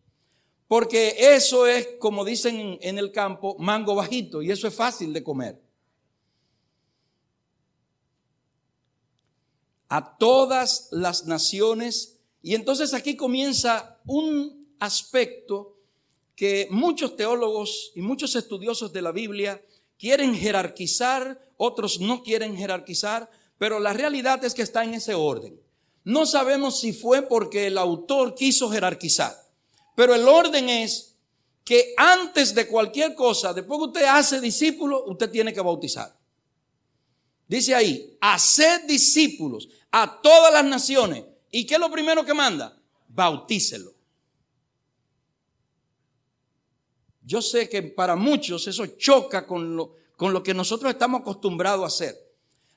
porque 0.68 1.16
eso 1.18 1.66
es, 1.68 1.88
como 2.00 2.24
dicen 2.24 2.78
en 2.80 2.98
el 2.98 3.12
campo, 3.12 3.58
mango 3.58 3.96
bajito 3.96 4.42
y 4.42 4.52
eso 4.52 4.68
es 4.68 4.74
fácil 4.74 5.12
de 5.12 5.24
comer. 5.24 5.65
A 9.90 10.18
todas 10.18 10.90
las 10.92 11.26
naciones. 11.26 12.18
Y 12.42 12.56
entonces 12.56 12.94
aquí 12.94 13.16
comienza 13.16 14.00
un 14.06 14.68
aspecto 14.80 15.78
que 16.36 16.68
muchos 16.70 17.16
teólogos 17.16 17.92
y 17.96 18.02
muchos 18.02 18.36
estudiosos 18.36 18.92
de 18.92 19.02
la 19.02 19.12
Biblia 19.12 19.64
quieren 19.98 20.36
jerarquizar, 20.36 21.42
otros 21.58 22.00
no 22.00 22.24
quieren 22.24 22.58
jerarquizar, 22.58 23.30
pero 23.58 23.80
la 23.80 23.94
realidad 23.94 24.44
es 24.44 24.54
que 24.54 24.62
está 24.62 24.84
en 24.84 24.96
ese 24.96 25.14
orden. 25.14 25.60
No 26.04 26.26
sabemos 26.26 26.80
si 26.80 26.94
fue 26.94 27.24
porque 27.24 27.68
el 27.68 27.78
autor 27.78 28.36
quiso 28.36 28.70
jerarquizar, 28.70 29.34
pero 29.96 30.14
el 30.14 30.28
orden 30.28 30.70
es 30.70 31.16
que 31.64 31.94
antes 31.98 32.54
de 32.54 32.68
cualquier 32.68 33.16
cosa, 33.16 33.54
después 33.54 33.80
que 33.80 33.86
usted 33.86 34.04
hace 34.04 34.40
discípulo, 34.40 35.06
usted 35.08 35.32
tiene 35.32 35.54
que 35.54 35.62
bautizar. 35.62 36.16
Dice 37.48 37.76
ahí, 37.76 38.18
haced 38.22 38.86
discípulos 38.88 39.70
a 39.92 40.22
todas 40.22 40.52
las 40.52 40.66
naciones. 40.66 41.24
¿Y 41.52 41.66
qué 41.66 41.76
es 41.76 41.80
lo 41.80 41.92
primero 41.92 42.26
que 42.26 42.34
manda? 42.34 42.78
Bautícelo. 43.08 43.94
Yo 47.24 47.42
sé 47.42 47.70
que 47.70 47.82
para 47.82 48.16
muchos 48.16 48.68
eso 48.68 48.86
choca 48.86 49.48
con 49.48 49.76
lo, 49.76 49.96
con 50.16 50.34
lo 50.34 50.44
que 50.44 50.54
nosotros 50.54 50.92
estamos 50.92 51.22
acostumbrados 51.22 51.84
a 51.84 51.88
hacer. 51.88 52.22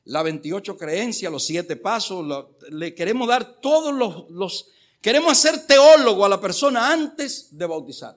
La 0.04 0.22
28 0.22 0.76
creencias, 0.78 1.30
los 1.30 1.44
siete 1.44 1.76
pasos, 1.76 2.46
le 2.70 2.94
queremos 2.94 3.28
dar 3.28 3.60
todos 3.60 3.94
los, 3.94 4.30
los, 4.30 4.70
queremos 5.02 5.32
hacer 5.32 5.66
teólogo 5.66 6.24
a 6.24 6.30
la 6.30 6.40
persona 6.40 6.90
antes 6.90 7.56
de 7.56 7.66
bautizar. 7.66 8.16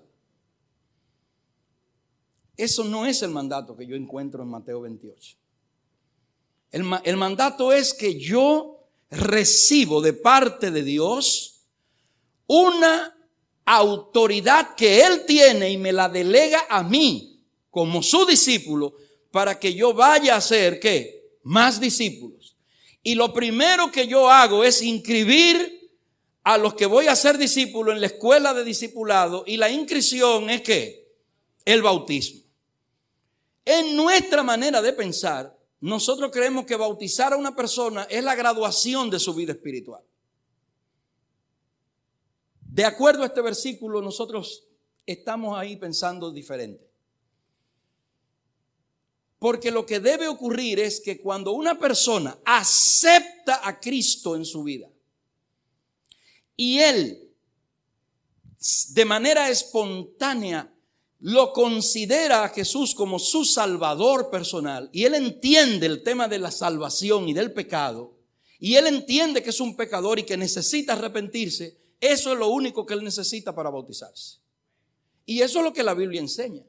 Eso 2.55 2.83
no 2.83 3.05
es 3.05 3.21
el 3.23 3.31
mandato 3.31 3.75
que 3.75 3.85
yo 3.85 3.95
encuentro 3.95 4.43
en 4.43 4.49
Mateo 4.49 4.81
28. 4.81 5.40
El, 6.71 7.17
mandato 7.17 7.73
es 7.73 7.93
que 7.93 8.17
yo 8.17 8.87
recibo 9.09 10.01
de 10.01 10.13
parte 10.13 10.71
de 10.71 10.83
Dios 10.83 11.65
una 12.47 13.13
autoridad 13.65 14.73
que 14.75 15.01
Él 15.05 15.25
tiene 15.25 15.69
y 15.69 15.77
me 15.77 15.91
la 15.91 16.07
delega 16.07 16.65
a 16.69 16.81
mí 16.81 17.43
como 17.69 18.01
su 18.01 18.25
discípulo 18.25 18.95
para 19.31 19.59
que 19.59 19.73
yo 19.73 19.93
vaya 19.93 20.35
a 20.35 20.37
hacer, 20.37 20.79
¿qué? 20.79 21.37
Más 21.43 21.79
discípulos. 21.79 22.55
Y 23.03 23.15
lo 23.15 23.33
primero 23.33 23.91
que 23.91 24.07
yo 24.07 24.29
hago 24.29 24.63
es 24.63 24.81
inscribir 24.81 25.89
a 26.43 26.57
los 26.57 26.73
que 26.73 26.85
voy 26.85 27.07
a 27.07 27.15
ser 27.15 27.37
discípulos 27.37 27.95
en 27.95 28.01
la 28.01 28.07
escuela 28.07 28.53
de 28.53 28.63
discipulado 28.63 29.43
y 29.45 29.57
la 29.57 29.69
inscripción 29.69 30.49
es 30.49 30.61
que 30.61 31.11
el 31.65 31.81
bautismo. 31.81 32.41
En 33.65 33.95
nuestra 33.95 34.41
manera 34.41 34.81
de 34.81 34.93
pensar, 34.93 35.55
nosotros 35.81 36.31
creemos 36.31 36.65
que 36.65 36.75
bautizar 36.75 37.33
a 37.33 37.37
una 37.37 37.55
persona 37.55 38.03
es 38.03 38.23
la 38.23 38.35
graduación 38.35 39.09
de 39.09 39.19
su 39.19 39.33
vida 39.33 39.53
espiritual. 39.53 40.03
De 42.61 42.85
acuerdo 42.85 43.23
a 43.23 43.25
este 43.25 43.41
versículo, 43.41 43.99
nosotros 44.01 44.67
estamos 45.05 45.57
ahí 45.57 45.75
pensando 45.77 46.31
diferente. 46.31 46.87
Porque 49.39 49.71
lo 49.71 49.83
que 49.87 49.99
debe 49.99 50.27
ocurrir 50.27 50.79
es 50.79 51.01
que 51.01 51.19
cuando 51.19 51.51
una 51.51 51.79
persona 51.79 52.37
acepta 52.45 53.67
a 53.67 53.79
Cristo 53.79 54.35
en 54.35 54.45
su 54.45 54.63
vida 54.63 54.87
y 56.55 56.77
él 56.77 57.27
de 58.89 59.05
manera 59.05 59.49
espontánea 59.49 60.71
lo 61.21 61.53
considera 61.53 62.43
a 62.43 62.49
Jesús 62.49 62.95
como 62.95 63.19
su 63.19 63.45
salvador 63.45 64.31
personal 64.31 64.89
y 64.91 65.05
él 65.05 65.13
entiende 65.13 65.85
el 65.85 66.01
tema 66.01 66.27
de 66.27 66.39
la 66.39 66.49
salvación 66.49 67.29
y 67.29 67.33
del 67.33 67.53
pecado 67.53 68.17
y 68.59 68.75
él 68.75 68.87
entiende 68.87 69.43
que 69.43 69.51
es 69.51 69.59
un 69.59 69.75
pecador 69.75 70.19
y 70.19 70.23
que 70.23 70.35
necesita 70.35 70.93
arrepentirse, 70.93 71.77
eso 71.99 72.33
es 72.33 72.39
lo 72.39 72.49
único 72.49 72.85
que 72.85 72.95
él 72.95 73.03
necesita 73.03 73.53
para 73.55 73.69
bautizarse. 73.69 74.39
Y 75.25 75.41
eso 75.41 75.59
es 75.59 75.65
lo 75.65 75.73
que 75.73 75.83
la 75.83 75.93
Biblia 75.93 76.19
enseña. 76.19 76.63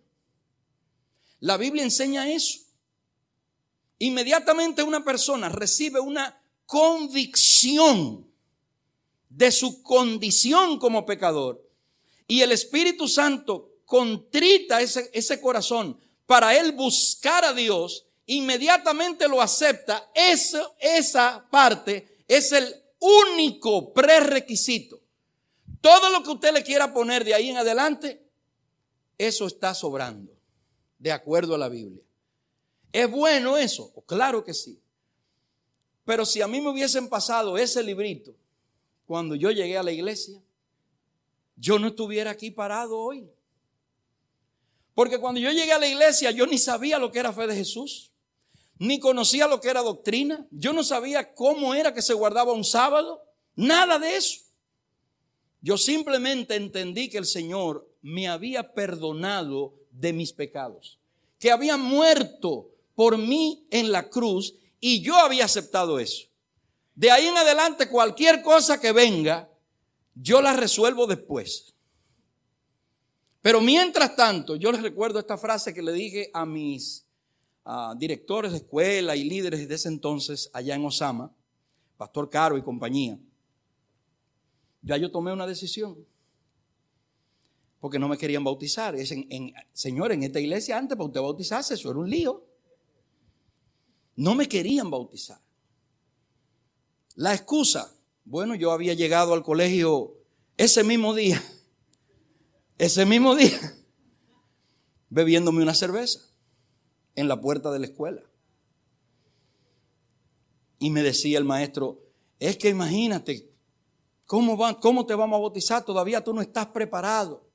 La 1.40 1.56
Biblia 1.56 1.82
enseña 1.82 2.30
eso. 2.30 2.60
Inmediatamente 3.98 4.82
una 4.82 5.04
persona 5.04 5.48
recibe 5.48 5.98
una 6.00 6.40
convicción 6.66 8.26
de 9.28 9.50
su 9.50 9.82
condición 9.82 10.78
como 10.78 11.06
pecador 11.06 11.66
y 12.26 12.42
el 12.42 12.52
Espíritu 12.52 13.08
Santo 13.08 13.71
contrita 13.92 14.80
ese, 14.80 15.10
ese 15.12 15.38
corazón 15.38 16.00
para 16.24 16.56
él 16.56 16.72
buscar 16.72 17.44
a 17.44 17.52
Dios, 17.52 18.06
inmediatamente 18.24 19.28
lo 19.28 19.42
acepta. 19.42 20.10
Esa 20.14 21.46
parte 21.50 22.24
es 22.26 22.52
el 22.52 22.74
único 22.98 23.92
prerequisito 23.92 25.02
todo 25.82 26.10
lo 26.10 26.22
que 26.22 26.30
usted 26.30 26.54
le 26.54 26.62
quiera 26.62 26.94
poner 26.94 27.24
de 27.24 27.34
ahí 27.34 27.50
en 27.50 27.56
adelante, 27.58 28.24
eso 29.18 29.46
está 29.48 29.74
sobrando, 29.74 30.32
de 30.96 31.10
acuerdo 31.10 31.56
a 31.56 31.58
la 31.58 31.68
Biblia. 31.68 32.04
¿Es 32.92 33.10
bueno 33.10 33.58
eso? 33.58 33.92
Claro 34.06 34.44
que 34.44 34.54
sí. 34.54 34.80
Pero 36.04 36.24
si 36.24 36.40
a 36.40 36.46
mí 36.46 36.60
me 36.60 36.70
hubiesen 36.70 37.08
pasado 37.08 37.58
ese 37.58 37.82
librito 37.82 38.32
cuando 39.06 39.34
yo 39.34 39.50
llegué 39.50 39.76
a 39.76 39.82
la 39.82 39.90
iglesia, 39.90 40.40
yo 41.56 41.80
no 41.80 41.88
estuviera 41.88 42.30
aquí 42.30 42.52
parado 42.52 42.96
hoy. 42.96 43.28
Porque 44.94 45.18
cuando 45.18 45.40
yo 45.40 45.50
llegué 45.50 45.72
a 45.72 45.78
la 45.78 45.88
iglesia, 45.88 46.30
yo 46.30 46.46
ni 46.46 46.58
sabía 46.58 46.98
lo 46.98 47.10
que 47.10 47.18
era 47.18 47.32
fe 47.32 47.46
de 47.46 47.56
Jesús, 47.56 48.12
ni 48.78 48.98
conocía 48.98 49.46
lo 49.46 49.60
que 49.60 49.68
era 49.68 49.80
doctrina, 49.80 50.46
yo 50.50 50.72
no 50.72 50.84
sabía 50.84 51.34
cómo 51.34 51.74
era 51.74 51.94
que 51.94 52.02
se 52.02 52.14
guardaba 52.14 52.52
un 52.52 52.64
sábado, 52.64 53.22
nada 53.54 53.98
de 53.98 54.16
eso. 54.16 54.40
Yo 55.60 55.78
simplemente 55.78 56.56
entendí 56.56 57.08
que 57.08 57.18
el 57.18 57.26
Señor 57.26 57.88
me 58.02 58.28
había 58.28 58.74
perdonado 58.74 59.74
de 59.92 60.12
mis 60.12 60.32
pecados, 60.32 60.98
que 61.38 61.52
había 61.52 61.76
muerto 61.76 62.70
por 62.94 63.16
mí 63.16 63.66
en 63.70 63.92
la 63.92 64.08
cruz 64.08 64.54
y 64.80 65.00
yo 65.00 65.16
había 65.16 65.44
aceptado 65.44 66.00
eso. 66.00 66.26
De 66.94 67.10
ahí 67.10 67.26
en 67.26 67.36
adelante 67.36 67.88
cualquier 67.88 68.42
cosa 68.42 68.80
que 68.80 68.92
venga, 68.92 69.48
yo 70.14 70.42
la 70.42 70.52
resuelvo 70.52 71.06
después. 71.06 71.71
Pero 73.42 73.60
mientras 73.60 74.14
tanto, 74.14 74.54
yo 74.56 74.70
les 74.70 74.82
recuerdo 74.82 75.18
esta 75.18 75.36
frase 75.36 75.74
que 75.74 75.82
le 75.82 75.92
dije 75.92 76.30
a 76.32 76.46
mis 76.46 77.04
directores 77.96 78.52
de 78.52 78.58
escuela 78.58 79.14
y 79.16 79.24
líderes 79.24 79.68
de 79.68 79.74
ese 79.74 79.88
entonces 79.88 80.48
allá 80.52 80.74
en 80.74 80.84
Osama, 80.84 81.34
Pastor 81.96 82.30
Caro 82.30 82.56
y 82.56 82.62
compañía. 82.62 83.18
Ya 84.80 84.96
yo 84.96 85.10
tomé 85.10 85.32
una 85.32 85.46
decisión. 85.46 85.96
Porque 87.80 87.98
no 87.98 88.08
me 88.08 88.16
querían 88.16 88.44
bautizar. 88.44 88.94
Es 88.94 89.10
en, 89.10 89.52
señor, 89.72 90.12
en 90.12 90.22
esta 90.22 90.38
iglesia 90.38 90.78
antes 90.78 90.96
para 90.96 91.06
usted 91.06 91.20
bautizarse, 91.20 91.74
eso 91.74 91.90
era 91.90 91.98
un 91.98 92.08
lío. 92.08 92.44
No 94.14 94.36
me 94.36 94.48
querían 94.48 94.88
bautizar. 94.88 95.40
La 97.16 97.34
excusa, 97.34 97.92
bueno, 98.24 98.54
yo 98.54 98.70
había 98.70 98.94
llegado 98.94 99.34
al 99.34 99.42
colegio 99.42 100.14
ese 100.56 100.84
mismo 100.84 101.14
día, 101.14 101.42
ese 102.84 103.06
mismo 103.06 103.36
día, 103.36 103.60
bebiéndome 105.08 105.62
una 105.62 105.72
cerveza 105.72 106.18
en 107.14 107.28
la 107.28 107.40
puerta 107.40 107.70
de 107.70 107.78
la 107.78 107.86
escuela. 107.86 108.22
Y 110.80 110.90
me 110.90 111.04
decía 111.04 111.38
el 111.38 111.44
maestro, 111.44 112.02
es 112.40 112.56
que 112.56 112.70
imagínate, 112.70 113.48
¿Cómo, 114.26 114.58
¿Cómo 114.80 115.06
te 115.06 115.14
vamos 115.14 115.36
a 115.36 115.40
bautizar? 115.40 115.84
Todavía 115.84 116.24
tú 116.24 116.34
no 116.34 116.40
estás 116.40 116.66
preparado. 116.66 117.46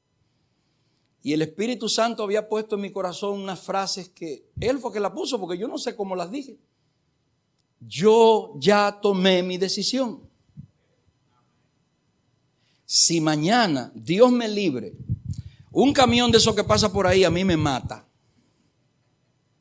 Y 1.24 1.34
el 1.34 1.42
Espíritu 1.42 1.90
Santo 1.90 2.24
había 2.24 2.48
puesto 2.48 2.76
en 2.76 2.82
mi 2.82 2.92
corazón 2.92 3.42
unas 3.42 3.60
frases 3.60 4.08
que 4.10 4.48
Él 4.62 4.80
fue 4.80 4.94
que 4.94 5.00
la 5.00 5.14
puso, 5.14 5.40
porque 5.40 5.58
yo 5.58 5.68
no 5.68 5.78
sé 5.78 5.94
cómo 5.94 6.16
las 6.16 6.32
dije. 6.32 6.58
Yo 7.82 8.54
ya 8.60 9.00
tomé 9.02 9.44
mi 9.44 9.58
decisión. 9.58 10.22
Si 12.86 13.20
mañana 13.20 13.92
Dios 13.94 14.32
me 14.32 14.48
libre, 14.48 14.94
un 15.80 15.94
camión 15.94 16.32
de 16.32 16.40
esos 16.40 16.56
que 16.56 16.64
pasa 16.64 16.92
por 16.92 17.06
ahí 17.06 17.24
a 17.24 17.30
mí 17.30 17.46
me 17.46 17.56
mata, 17.56 18.08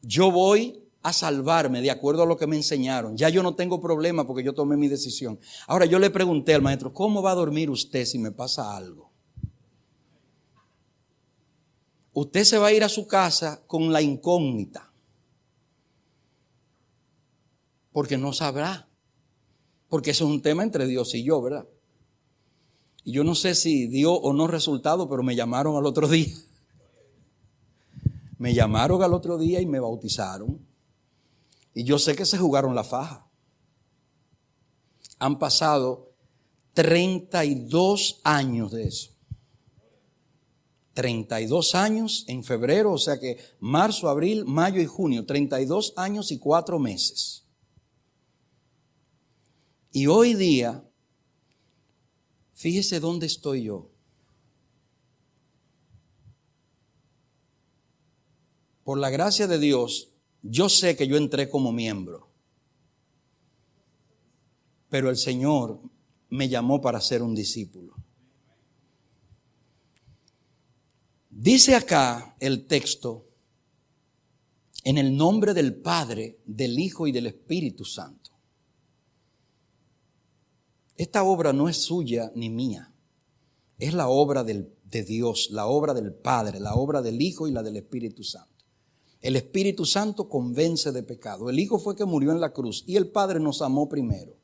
yo 0.00 0.30
voy 0.30 0.82
a 1.02 1.12
salvarme 1.12 1.82
de 1.82 1.90
acuerdo 1.90 2.22
a 2.22 2.26
lo 2.26 2.38
que 2.38 2.46
me 2.46 2.56
enseñaron. 2.56 3.18
Ya 3.18 3.28
yo 3.28 3.42
no 3.42 3.54
tengo 3.54 3.82
problema 3.82 4.26
porque 4.26 4.42
yo 4.42 4.54
tomé 4.54 4.78
mi 4.78 4.88
decisión. 4.88 5.38
Ahora 5.66 5.84
yo 5.84 5.98
le 5.98 6.08
pregunté 6.08 6.54
al 6.54 6.62
maestro, 6.62 6.94
¿cómo 6.94 7.20
va 7.20 7.32
a 7.32 7.34
dormir 7.34 7.68
usted 7.68 8.06
si 8.06 8.18
me 8.18 8.32
pasa 8.32 8.74
algo? 8.74 9.12
Usted 12.14 12.44
se 12.44 12.56
va 12.56 12.68
a 12.68 12.72
ir 12.72 12.82
a 12.82 12.88
su 12.88 13.06
casa 13.06 13.62
con 13.66 13.92
la 13.92 14.00
incógnita. 14.00 14.90
Porque 17.92 18.16
no 18.16 18.32
sabrá. 18.32 18.88
Porque 19.90 20.12
eso 20.12 20.24
es 20.24 20.30
un 20.30 20.40
tema 20.40 20.62
entre 20.62 20.86
Dios 20.86 21.14
y 21.14 21.24
yo, 21.24 21.42
¿verdad? 21.42 21.66
Y 23.06 23.12
yo 23.12 23.22
no 23.22 23.36
sé 23.36 23.54
si 23.54 23.86
dio 23.86 24.12
o 24.14 24.32
no 24.32 24.48
resultado, 24.48 25.08
pero 25.08 25.22
me 25.22 25.36
llamaron 25.36 25.76
al 25.76 25.86
otro 25.86 26.08
día. 26.10 26.34
Me 28.36 28.52
llamaron 28.52 29.00
al 29.00 29.14
otro 29.14 29.38
día 29.38 29.60
y 29.60 29.66
me 29.66 29.78
bautizaron. 29.78 30.58
Y 31.72 31.84
yo 31.84 32.00
sé 32.00 32.16
que 32.16 32.26
se 32.26 32.36
jugaron 32.36 32.74
la 32.74 32.82
faja. 32.82 33.30
Han 35.20 35.38
pasado 35.38 36.14
32 36.74 38.22
años 38.24 38.72
de 38.72 38.88
eso. 38.88 39.12
32 40.94 41.76
años 41.76 42.24
en 42.26 42.42
febrero, 42.42 42.92
o 42.92 42.98
sea 42.98 43.20
que 43.20 43.38
marzo, 43.60 44.08
abril, 44.08 44.46
mayo 44.46 44.80
y 44.80 44.86
junio, 44.86 45.26
32 45.26 45.92
años 45.96 46.32
y 46.32 46.40
4 46.40 46.80
meses. 46.80 47.44
Y 49.92 50.08
hoy 50.08 50.34
día, 50.34 50.85
fíjese 52.56 52.98
dónde 52.98 53.26
estoy 53.26 53.64
yo. 53.64 53.88
Por 58.82 58.98
la 58.98 59.10
gracia 59.10 59.46
de 59.46 59.58
Dios, 59.58 60.08
yo 60.42 60.68
sé 60.68 60.96
que 60.96 61.06
yo 61.06 61.16
entré 61.16 61.48
como 61.50 61.70
miembro, 61.72 62.28
pero 64.88 65.10
el 65.10 65.16
Señor 65.16 65.80
me 66.30 66.48
llamó 66.48 66.80
para 66.80 67.00
ser 67.00 67.22
un 67.22 67.34
discípulo. 67.34 67.94
Dice 71.30 71.74
acá 71.74 72.36
el 72.40 72.66
texto, 72.66 73.26
en 74.84 74.98
el 74.98 75.16
nombre 75.16 75.52
del 75.52 75.74
Padre, 75.74 76.38
del 76.46 76.78
Hijo 76.78 77.06
y 77.06 77.12
del 77.12 77.26
Espíritu 77.26 77.84
Santo. 77.84 78.25
Esta 80.96 81.22
obra 81.22 81.52
no 81.52 81.68
es 81.68 81.76
suya 81.76 82.32
ni 82.34 82.48
mía, 82.48 82.92
es 83.78 83.92
la 83.92 84.08
obra 84.08 84.44
de 84.44 85.02
Dios, 85.02 85.48
la 85.50 85.66
obra 85.66 85.92
del 85.92 86.14
Padre, 86.14 86.60
la 86.60 86.74
obra 86.74 87.02
del 87.02 87.20
Hijo 87.20 87.46
y 87.46 87.52
la 87.52 87.62
del 87.62 87.76
Espíritu 87.76 88.24
Santo. 88.24 88.64
El 89.20 89.36
Espíritu 89.36 89.84
Santo 89.84 90.28
convence 90.28 90.92
de 90.92 91.02
pecado. 91.02 91.50
El 91.50 91.58
Hijo 91.58 91.78
fue 91.78 91.96
que 91.96 92.04
murió 92.04 92.32
en 92.32 92.40
la 92.40 92.52
cruz 92.52 92.84
y 92.86 92.96
el 92.96 93.08
Padre 93.08 93.40
nos 93.40 93.60
amó 93.60 93.88
primero. 93.88 94.36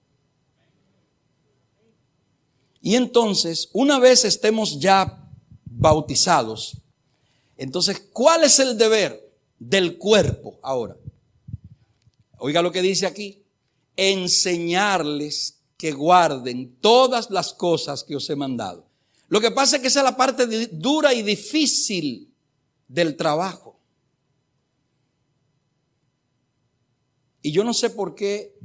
Y 2.81 2.97
entonces, 2.97 3.71
una 3.73 4.01
vez 4.01 4.25
estemos 4.25 4.81
ya 4.81 5.31
bautizados. 5.65 6.79
Entonces, 7.57 8.01
¿cuál 8.13 8.43
es 8.43 8.59
el 8.59 8.77
deber 8.77 9.33
del 9.59 9.99
cuerpo 9.99 10.59
ahora? 10.63 10.97
Oiga 12.39 12.61
lo 12.61 12.73
que 12.73 12.83
dice 12.83 13.07
aquí. 13.07 13.45
Enseñarles 13.95 15.62
que 15.83 15.91
guarden 15.91 16.77
todas 16.81 17.29
las 17.29 17.53
cosas 17.53 18.05
que 18.05 18.15
os 18.15 18.31
he 18.31 18.37
mandado. 18.37 18.87
Lo 19.27 19.41
que 19.41 19.51
pasa 19.51 19.75
es 19.75 19.83
que 19.83 19.89
esa 19.89 19.99
es 19.99 20.05
la 20.05 20.17
parte 20.17 20.47
dura 20.69 21.13
y 21.13 21.23
difícil 21.23 22.33
del 22.87 23.17
trabajo. 23.17 23.81
Y 27.43 27.51
yo 27.51 27.65
no 27.65 27.75
sé 27.75 27.91
por 27.91 28.15
qué, 28.15 28.57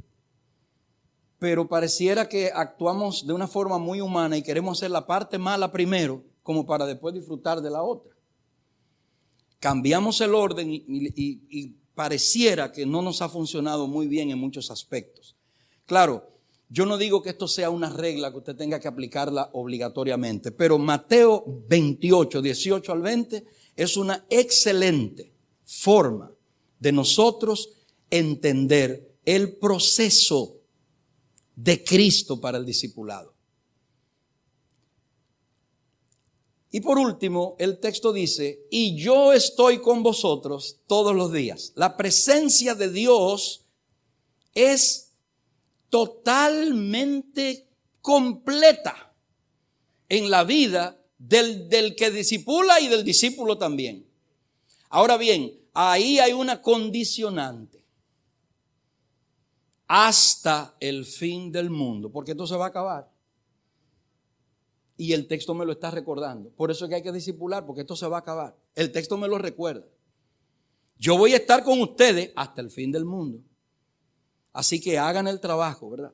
pero 1.40 1.66
pareciera 1.66 2.28
que 2.28 2.52
actuamos 2.54 3.26
de 3.26 3.32
una 3.32 3.48
forma 3.48 3.78
muy 3.78 4.00
humana 4.00 4.36
y 4.36 4.44
queremos 4.44 4.78
hacer 4.78 4.92
la 4.92 5.04
parte 5.04 5.38
mala 5.38 5.72
primero, 5.72 6.22
como 6.44 6.64
para 6.64 6.86
después 6.86 7.14
disfrutar 7.14 7.60
de 7.60 7.70
la 7.70 7.82
otra. 7.82 8.14
Cambiamos 9.58 10.20
el 10.20 10.36
orden 10.36 10.68
y, 10.70 11.74
pareciera 11.96 12.70
que 12.70 12.86
no 12.86 13.02
nos 13.02 13.22
ha 13.22 13.28
funcionado 13.28 13.88
muy 13.88 14.06
bien 14.06 14.30
en 14.30 14.38
muchos 14.38 14.70
aspectos. 14.70 15.34
Claro, 15.84 16.37
yo 16.70 16.84
no 16.84 16.98
digo 16.98 17.22
que 17.22 17.30
esto 17.30 17.48
sea 17.48 17.70
una 17.70 17.88
regla 17.88 18.30
que 18.30 18.38
usted 18.38 18.56
tenga 18.56 18.78
que 18.78 18.88
aplicarla 18.88 19.50
obligatoriamente, 19.54 20.52
pero 20.52 20.78
Mateo 20.78 21.44
28, 21.68 22.42
18 22.42 22.92
al 22.92 23.02
20 23.02 23.44
es 23.76 23.96
una 23.96 24.26
excelente 24.28 25.32
forma 25.64 26.30
de 26.78 26.92
nosotros 26.92 27.70
entender 28.10 29.16
el 29.24 29.56
proceso 29.56 30.58
de 31.56 31.82
Cristo 31.82 32.40
para 32.40 32.58
el 32.58 32.66
discipulado. 32.66 33.34
Y 36.70 36.80
por 36.80 36.98
último, 36.98 37.56
el 37.58 37.78
texto 37.78 38.12
dice, 38.12 38.66
y 38.70 38.96
yo 38.96 39.32
estoy 39.32 39.78
con 39.78 40.02
vosotros 40.02 40.80
todos 40.86 41.16
los 41.16 41.32
días. 41.32 41.72
La 41.76 41.96
presencia 41.96 42.74
de 42.74 42.90
Dios 42.90 43.64
es 44.54 45.07
totalmente 45.88 47.68
completa 48.00 49.14
en 50.08 50.30
la 50.30 50.44
vida 50.44 50.98
del, 51.18 51.68
del 51.68 51.96
que 51.96 52.10
disipula 52.10 52.80
y 52.80 52.88
del 52.88 53.04
discípulo 53.04 53.58
también. 53.58 54.06
Ahora 54.88 55.16
bien, 55.16 55.52
ahí 55.74 56.18
hay 56.18 56.32
una 56.32 56.62
condicionante. 56.62 57.78
Hasta 59.86 60.76
el 60.80 61.06
fin 61.06 61.50
del 61.50 61.70
mundo, 61.70 62.10
porque 62.10 62.32
esto 62.32 62.46
se 62.46 62.56
va 62.56 62.66
a 62.66 62.68
acabar. 62.68 63.10
Y 64.98 65.12
el 65.12 65.26
texto 65.26 65.54
me 65.54 65.64
lo 65.64 65.72
está 65.72 65.90
recordando. 65.90 66.50
Por 66.50 66.70
eso 66.70 66.84
es 66.84 66.88
que 66.88 66.96
hay 66.96 67.02
que 67.02 67.12
disipular, 67.12 67.64
porque 67.64 67.82
esto 67.82 67.96
se 67.96 68.06
va 68.06 68.18
a 68.18 68.20
acabar. 68.20 68.56
El 68.74 68.92
texto 68.92 69.16
me 69.16 69.28
lo 69.28 69.38
recuerda. 69.38 69.86
Yo 70.98 71.16
voy 71.16 71.32
a 71.32 71.36
estar 71.36 71.62
con 71.62 71.80
ustedes 71.80 72.32
hasta 72.34 72.60
el 72.60 72.70
fin 72.70 72.90
del 72.90 73.04
mundo. 73.04 73.40
Así 74.58 74.80
que 74.80 74.98
hagan 74.98 75.28
el 75.28 75.38
trabajo, 75.38 75.88
¿verdad? 75.88 76.12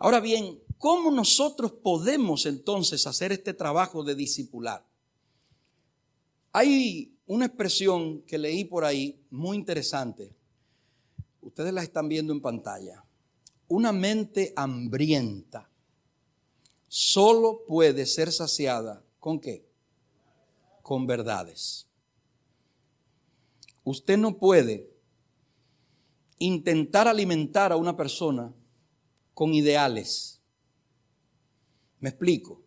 Ahora 0.00 0.18
bien, 0.18 0.60
¿cómo 0.76 1.12
nosotros 1.12 1.70
podemos 1.70 2.44
entonces 2.46 3.06
hacer 3.06 3.30
este 3.30 3.54
trabajo 3.54 4.02
de 4.02 4.16
discipular? 4.16 4.84
Hay 6.50 7.16
una 7.28 7.46
expresión 7.46 8.22
que 8.22 8.38
leí 8.38 8.64
por 8.64 8.84
ahí 8.84 9.24
muy 9.30 9.56
interesante. 9.56 10.34
Ustedes 11.42 11.72
la 11.72 11.84
están 11.84 12.08
viendo 12.08 12.32
en 12.32 12.40
pantalla. 12.40 13.04
Una 13.68 13.92
mente 13.92 14.52
hambrienta 14.56 15.70
solo 16.88 17.62
puede 17.68 18.04
ser 18.04 18.32
saciada 18.32 19.00
con 19.20 19.38
qué? 19.38 19.64
Con 20.82 21.06
verdades. 21.06 21.86
Usted 23.84 24.18
no 24.18 24.38
puede 24.38 24.89
intentar 26.40 27.06
alimentar 27.06 27.70
a 27.70 27.76
una 27.76 27.96
persona 27.96 28.52
con 29.34 29.54
ideales. 29.54 30.42
Me 32.00 32.08
explico. 32.08 32.62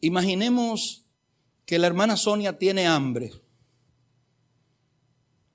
Imaginemos 0.00 1.04
que 1.66 1.78
la 1.78 1.88
hermana 1.88 2.16
Sonia 2.16 2.56
tiene 2.56 2.86
hambre. 2.86 3.32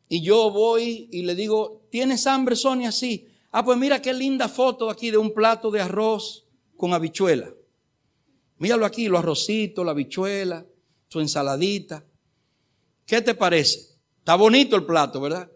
Y 0.08 0.22
yo 0.22 0.52
voy 0.52 1.10
y 1.12 1.24
le 1.24 1.34
digo, 1.34 1.88
¿tienes 1.90 2.28
hambre, 2.28 2.56
Sonia? 2.56 2.92
Sí. 2.92 3.28
Ah, 3.52 3.64
pues 3.64 3.78
mira 3.78 4.02
qué 4.02 4.14
linda 4.14 4.48
foto 4.50 4.90
aquí 4.90 5.10
de 5.10 5.18
un 5.18 5.34
plato 5.34 5.72
de 5.72 5.82
arroz 5.82 6.46
con 6.78 6.94
habichuela. 6.94 7.52
Míralo 8.58 8.86
aquí, 8.86 9.08
los 9.08 9.20
arrocitos, 9.20 9.86
la 9.86 9.92
habichuela, 9.92 10.66
su 11.08 11.22
ensaladita. 11.22 12.06
¿Qué 13.06 13.22
te 13.22 13.34
parece? 13.34 13.96
Está 14.20 14.36
bonito 14.36 14.76
el 14.76 14.86
plato, 14.86 15.22
¿verdad? 15.22 15.50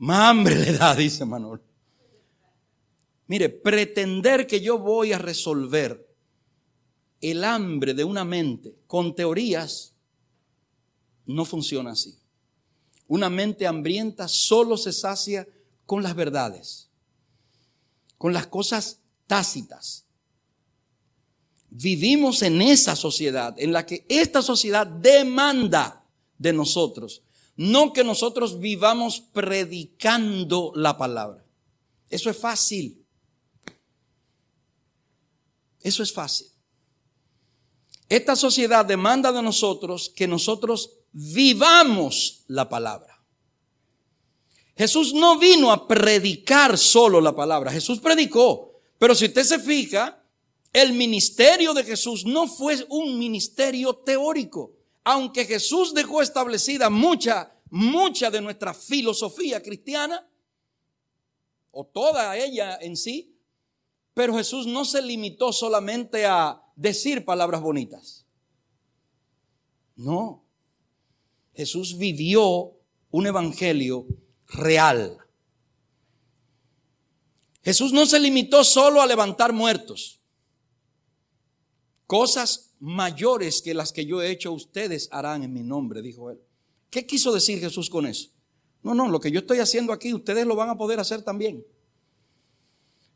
Más 0.00 0.30
hambre 0.30 0.56
le 0.56 0.72
da, 0.72 0.94
dice 0.94 1.26
Manuel. 1.26 1.60
Mire, 3.26 3.50
pretender 3.50 4.46
que 4.46 4.60
yo 4.60 4.78
voy 4.78 5.12
a 5.12 5.18
resolver 5.18 6.08
el 7.20 7.44
hambre 7.44 7.92
de 7.92 8.02
una 8.02 8.24
mente 8.24 8.74
con 8.86 9.14
teorías 9.14 9.92
no 11.26 11.44
funciona 11.44 11.90
así. 11.90 12.18
Una 13.08 13.28
mente 13.28 13.66
hambrienta 13.66 14.26
solo 14.26 14.78
se 14.78 14.92
sacia 14.92 15.46
con 15.84 16.02
las 16.02 16.14
verdades, 16.14 16.88
con 18.16 18.32
las 18.32 18.46
cosas 18.46 19.00
tácitas. 19.26 20.06
Vivimos 21.68 22.40
en 22.40 22.62
esa 22.62 22.96
sociedad 22.96 23.54
en 23.58 23.74
la 23.74 23.84
que 23.84 24.06
esta 24.08 24.40
sociedad 24.40 24.86
demanda 24.86 26.06
de 26.38 26.54
nosotros, 26.54 27.22
no 27.56 27.92
que 27.92 28.04
nosotros 28.04 28.58
vivamos 28.58 29.20
predicando 29.20 30.72
la 30.74 30.96
palabra. 30.96 31.44
Eso 32.08 32.30
es 32.30 32.36
fácil. 32.36 33.04
Eso 35.80 36.02
es 36.02 36.12
fácil. 36.12 36.48
Esta 38.08 38.34
sociedad 38.34 38.84
demanda 38.84 39.30
de 39.30 39.42
nosotros 39.42 40.12
que 40.14 40.26
nosotros 40.26 40.98
vivamos 41.12 42.44
la 42.48 42.68
palabra. 42.68 43.24
Jesús 44.76 45.12
no 45.12 45.38
vino 45.38 45.70
a 45.70 45.86
predicar 45.86 46.78
solo 46.78 47.20
la 47.20 47.36
palabra, 47.36 47.70
Jesús 47.70 48.00
predicó, 48.00 48.80
pero 48.98 49.14
si 49.14 49.26
usted 49.26 49.44
se 49.44 49.58
fija, 49.58 50.24
el 50.72 50.92
ministerio 50.92 51.74
de 51.74 51.84
Jesús 51.84 52.24
no 52.24 52.46
fue 52.46 52.84
un 52.88 53.18
ministerio 53.18 53.94
teórico. 53.94 54.79
Aunque 55.04 55.44
Jesús 55.44 55.94
dejó 55.94 56.22
establecida 56.22 56.90
mucha, 56.90 57.56
mucha 57.70 58.30
de 58.30 58.40
nuestra 58.40 58.74
filosofía 58.74 59.62
cristiana, 59.62 60.26
o 61.70 61.86
toda 61.86 62.36
ella 62.36 62.78
en 62.80 62.96
sí, 62.96 63.36
pero 64.14 64.34
Jesús 64.34 64.66
no 64.66 64.84
se 64.84 65.00
limitó 65.00 65.52
solamente 65.52 66.26
a 66.26 66.62
decir 66.76 67.24
palabras 67.24 67.60
bonitas. 67.60 68.26
No. 69.96 70.44
Jesús 71.54 71.96
vivió 71.96 72.76
un 73.10 73.26
evangelio 73.26 74.06
real. 74.46 75.18
Jesús 77.62 77.92
no 77.92 78.06
se 78.06 78.18
limitó 78.18 78.64
solo 78.64 79.00
a 79.00 79.06
levantar 79.06 79.52
muertos. 79.52 80.20
Cosas 82.06 82.69
mayores 82.80 83.62
que 83.62 83.74
las 83.74 83.92
que 83.92 84.06
yo 84.06 84.20
he 84.20 84.30
hecho 84.30 84.52
ustedes 84.52 85.08
harán 85.12 85.44
en 85.44 85.52
mi 85.52 85.62
nombre, 85.62 86.02
dijo 86.02 86.30
él. 86.30 86.40
¿Qué 86.90 87.06
quiso 87.06 87.32
decir 87.32 87.60
Jesús 87.60 87.88
con 87.88 88.06
eso? 88.06 88.30
No, 88.82 88.94
no, 88.94 89.08
lo 89.08 89.20
que 89.20 89.30
yo 89.30 89.40
estoy 89.40 89.58
haciendo 89.58 89.92
aquí, 89.92 90.12
ustedes 90.12 90.46
lo 90.46 90.56
van 90.56 90.70
a 90.70 90.78
poder 90.78 90.98
hacer 90.98 91.22
también. 91.22 91.64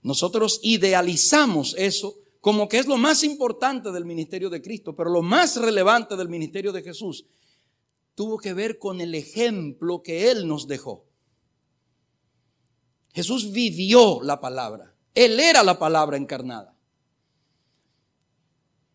Nosotros 0.02 0.60
idealizamos 0.62 1.74
eso 1.78 2.18
como 2.40 2.68
que 2.68 2.78
es 2.78 2.86
lo 2.86 2.98
más 2.98 3.24
importante 3.24 3.90
del 3.90 4.04
ministerio 4.04 4.50
de 4.50 4.60
Cristo, 4.60 4.94
pero 4.94 5.08
lo 5.08 5.22
más 5.22 5.56
relevante 5.56 6.14
del 6.14 6.28
ministerio 6.28 6.72
de 6.72 6.82
Jesús 6.82 7.24
tuvo 8.14 8.36
que 8.36 8.52
ver 8.52 8.78
con 8.78 9.00
el 9.00 9.14
ejemplo 9.14 10.02
que 10.02 10.30
Él 10.30 10.46
nos 10.46 10.68
dejó. 10.68 11.06
Jesús 13.14 13.50
vivió 13.50 14.20
la 14.22 14.40
palabra. 14.40 14.94
Él 15.14 15.40
era 15.40 15.62
la 15.62 15.78
palabra 15.78 16.18
encarnada. 16.18 16.73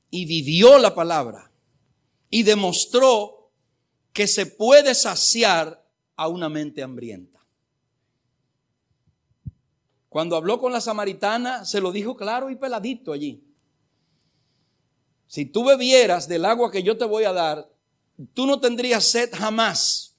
Y 0.09 0.25
vivió 0.25 0.77
la 0.77 0.95
palabra. 0.95 1.51
Y 2.29 2.43
demostró 2.43 3.51
que 4.13 4.27
se 4.27 4.45
puede 4.45 4.95
saciar 4.95 5.85
a 6.15 6.27
una 6.27 6.49
mente 6.49 6.83
hambrienta. 6.83 7.39
Cuando 10.09 10.35
habló 10.35 10.59
con 10.59 10.71
la 10.71 10.81
samaritana, 10.81 11.65
se 11.65 11.79
lo 11.79 11.91
dijo 11.91 12.15
claro 12.15 12.49
y 12.49 12.55
peladito 12.55 13.13
allí. 13.13 13.43
Si 15.27 15.45
tú 15.45 15.63
bebieras 15.63 16.27
del 16.27 16.45
agua 16.45 16.71
que 16.71 16.81
yo 16.81 16.97
te 16.97 17.05
voy 17.05 17.23
a 17.23 17.31
dar, 17.31 17.69
tú 18.33 18.47
no 18.47 18.59
tendrías 18.59 19.05
sed 19.05 19.29
jamás. 19.31 20.17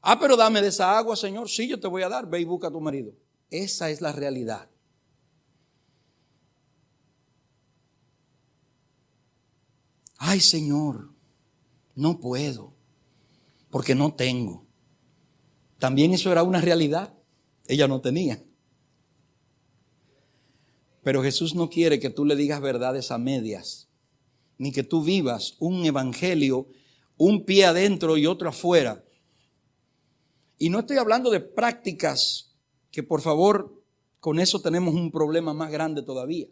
Ah, 0.00 0.18
pero 0.18 0.36
dame 0.36 0.62
de 0.62 0.68
esa 0.68 0.96
agua, 0.96 1.14
Señor. 1.14 1.48
Sí, 1.48 1.68
yo 1.68 1.78
te 1.78 1.86
voy 1.86 2.02
a 2.02 2.08
dar. 2.08 2.26
Ve 2.26 2.40
y 2.40 2.44
busca 2.44 2.68
a 2.68 2.72
tu 2.72 2.80
marido. 2.80 3.12
Esa 3.50 3.90
es 3.90 4.00
la 4.00 4.12
realidad. 4.12 4.68
Ay 10.24 10.38
Señor, 10.38 11.10
no 11.96 12.20
puedo, 12.20 12.72
porque 13.70 13.96
no 13.96 14.14
tengo. 14.14 14.64
También 15.80 16.12
eso 16.12 16.30
era 16.30 16.44
una 16.44 16.60
realidad. 16.60 17.12
Ella 17.66 17.88
no 17.88 18.00
tenía. 18.00 18.40
Pero 21.02 21.24
Jesús 21.24 21.56
no 21.56 21.68
quiere 21.68 21.98
que 21.98 22.08
tú 22.08 22.24
le 22.24 22.36
digas 22.36 22.60
verdades 22.60 23.10
a 23.10 23.18
medias, 23.18 23.88
ni 24.58 24.70
que 24.70 24.84
tú 24.84 25.02
vivas 25.02 25.56
un 25.58 25.84
evangelio, 25.84 26.68
un 27.16 27.44
pie 27.44 27.64
adentro 27.64 28.16
y 28.16 28.26
otro 28.26 28.48
afuera. 28.48 29.04
Y 30.56 30.70
no 30.70 30.78
estoy 30.78 30.98
hablando 30.98 31.30
de 31.30 31.40
prácticas 31.40 32.54
que 32.92 33.02
por 33.02 33.22
favor 33.22 33.82
con 34.20 34.38
eso 34.38 34.62
tenemos 34.62 34.94
un 34.94 35.10
problema 35.10 35.52
más 35.52 35.72
grande 35.72 36.02
todavía. 36.02 36.46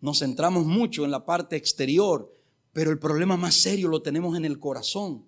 Nos 0.00 0.20
centramos 0.20 0.64
mucho 0.64 1.04
en 1.04 1.10
la 1.10 1.24
parte 1.24 1.56
exterior, 1.56 2.32
pero 2.72 2.90
el 2.90 2.98
problema 2.98 3.36
más 3.36 3.54
serio 3.54 3.88
lo 3.88 4.02
tenemos 4.02 4.36
en 4.36 4.44
el 4.44 4.58
corazón. 4.58 5.26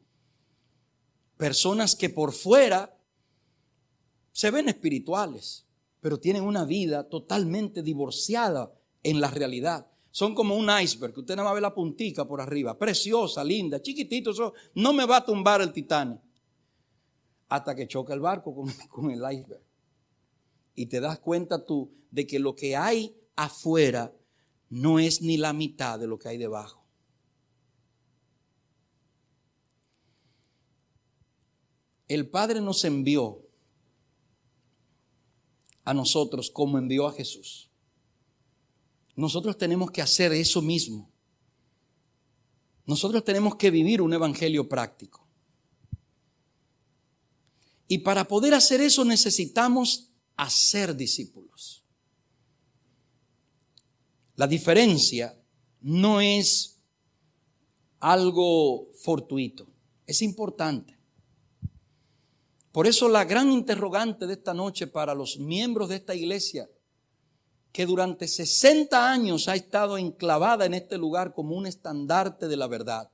Personas 1.37 1.97
que 1.97 2.11
por 2.11 2.33
fuera 2.33 2.97
se 4.33 4.51
ven 4.51 4.69
espirituales, 4.69 5.67
pero 6.01 6.21
tienen 6.21 6.45
una 6.45 6.65
vida 6.65 7.09
totalmente 7.09 7.83
divorciada 7.83 8.73
en 9.03 9.21
la 9.21 9.31
realidad. 9.31 9.87
Son 10.13 10.35
como 10.35 10.57
un 10.57 10.69
iceberg, 10.71 11.17
usted 11.17 11.37
no 11.37 11.45
va 11.45 11.51
a 11.51 11.55
ver 11.55 11.63
la 11.63 11.75
puntica 11.75 12.27
por 12.27 12.41
arriba, 12.41 12.79
preciosa, 12.79 13.45
linda, 13.45 13.81
chiquitito, 13.81 14.31
eso 14.31 14.55
no 14.75 14.93
me 14.93 15.07
va 15.07 15.19
a 15.19 15.25
tumbar 15.25 15.61
el 15.61 15.73
Titanic. 15.73 16.21
Hasta 17.49 17.75
que 17.75 17.89
choca 17.89 18.15
el 18.15 18.21
barco 18.21 18.55
con, 18.55 18.71
con 18.89 19.11
el 19.11 19.19
iceberg. 19.19 19.63
Y 20.75 20.87
te 20.87 21.01
das 21.01 21.19
cuenta 21.19 21.65
tú 21.65 21.91
de 22.11 22.27
que 22.27 22.39
lo 22.39 22.55
que 22.55 22.77
hay 22.77 23.17
afuera 23.37 24.13
no 24.71 24.99
es 24.99 25.21
ni 25.21 25.37
la 25.37 25.53
mitad 25.53 25.99
de 25.99 26.07
lo 26.07 26.19
que 26.19 26.29
hay 26.29 26.39
debajo. 26.39 26.87
El 32.09 32.29
Padre 32.29 32.61
nos 32.61 32.85
envió 32.85 33.47
a 35.85 35.95
nosotros 35.95 36.51
como 36.51 36.79
envió 36.79 37.07
a 37.07 37.13
Jesús. 37.13 37.71
Nosotros 39.17 39.59
tenemos 39.59 39.91
que 39.91 40.03
hacer 40.03 40.33
eso 40.33 40.63
mismo. 40.63 41.11
Nosotros 42.87 43.25
tenemos 43.25 43.57
que 43.57 43.71
vivir 43.71 44.01
un 44.01 44.13
evangelio 44.13 44.69
práctico. 44.69 45.27
Y 47.87 47.99
para 47.99 48.27
poder 48.27 48.55
hacer 48.55 48.81
eso 48.81 49.05
necesitamos 49.05 50.11
hacer 50.37 50.97
discípulos. 50.97 51.80
La 54.41 54.47
diferencia 54.47 55.39
no 55.83 56.23
es 56.23 56.81
algo 57.99 58.91
fortuito, 58.95 59.67
es 60.07 60.23
importante. 60.23 60.99
Por 62.73 62.87
eso 62.87 63.11
la 63.11 63.27
gran 63.27 63.53
interrogante 63.53 64.27
de 64.27 64.33
esta 64.33 64.55
noche 64.55 64.87
para 64.87 65.15
los 65.15 65.39
miembros 65.39 65.91
de 65.91 65.97
esta 65.97 66.15
iglesia, 66.15 66.71
que 67.71 67.85
durante 67.85 68.27
60 68.27 69.13
años 69.13 69.47
ha 69.47 69.57
estado 69.57 69.99
enclavada 69.99 70.65
en 70.65 70.73
este 70.73 70.97
lugar 70.97 71.35
como 71.35 71.55
un 71.55 71.67
estandarte 71.67 72.49
de 72.49 72.57
la 72.57 72.67
verdad, 72.67 73.11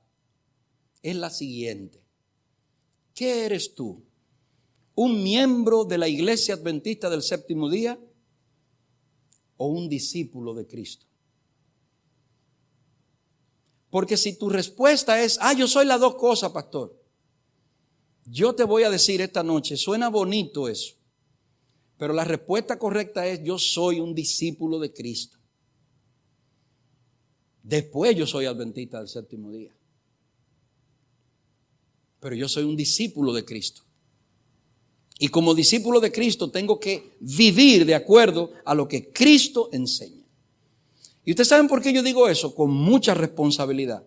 es 1.01 1.17
la 1.17 1.29
siguiente. 1.29 2.01
¿Qué 3.13 3.43
eres 3.43 3.75
tú? 3.75 4.01
¿Un 4.95 5.21
miembro 5.23 5.83
de 5.83 5.97
la 5.97 6.07
iglesia 6.07 6.53
adventista 6.53 7.09
del 7.09 7.21
séptimo 7.21 7.69
día 7.69 7.99
o 9.57 9.67
un 9.67 9.89
discípulo 9.89 10.53
de 10.53 10.65
Cristo? 10.65 11.05
Porque 13.89 14.17
si 14.17 14.37
tu 14.37 14.49
respuesta 14.49 15.21
es, 15.23 15.37
ah, 15.41 15.53
yo 15.53 15.67
soy 15.67 15.85
las 15.85 15.99
dos 15.99 16.15
cosas, 16.15 16.51
pastor. 16.51 16.95
Yo 18.25 18.53
te 18.53 18.63
voy 18.63 18.83
a 18.83 18.89
decir 18.89 19.21
esta 19.21 19.43
noche, 19.43 19.77
suena 19.77 20.09
bonito 20.09 20.67
eso, 20.67 20.95
pero 21.97 22.13
la 22.13 22.25
respuesta 22.25 22.77
correcta 22.77 23.25
es, 23.25 23.41
yo 23.43 23.57
soy 23.57 23.99
un 23.99 24.13
discípulo 24.13 24.79
de 24.79 24.91
Cristo. 24.91 25.37
Después 27.63 28.15
yo 28.15 28.27
soy 28.27 28.45
adventista 28.45 28.99
del 28.99 29.07
séptimo 29.07 29.51
día. 29.51 29.75
Pero 32.19 32.35
yo 32.35 32.47
soy 32.47 32.63
un 32.63 32.75
discípulo 32.75 33.33
de 33.33 33.43
Cristo. 33.43 33.83
Y 35.19 35.29
como 35.29 35.55
discípulo 35.55 35.99
de 35.99 36.11
Cristo 36.11 36.51
tengo 36.51 36.79
que 36.79 37.17
vivir 37.19 37.85
de 37.85 37.95
acuerdo 37.95 38.51
a 38.63 38.75
lo 38.75 38.87
que 38.87 39.11
Cristo 39.11 39.69
enseña. 39.71 40.16
Y 41.27 41.31
ustedes 41.31 41.49
saben 41.49 41.67
por 41.67 41.81
qué 41.81 41.91
yo 41.91 42.01
digo 42.01 42.29
eso, 42.29 42.55
con 42.55 42.71
mucha 42.71 43.13
responsabilidad. 43.13 44.01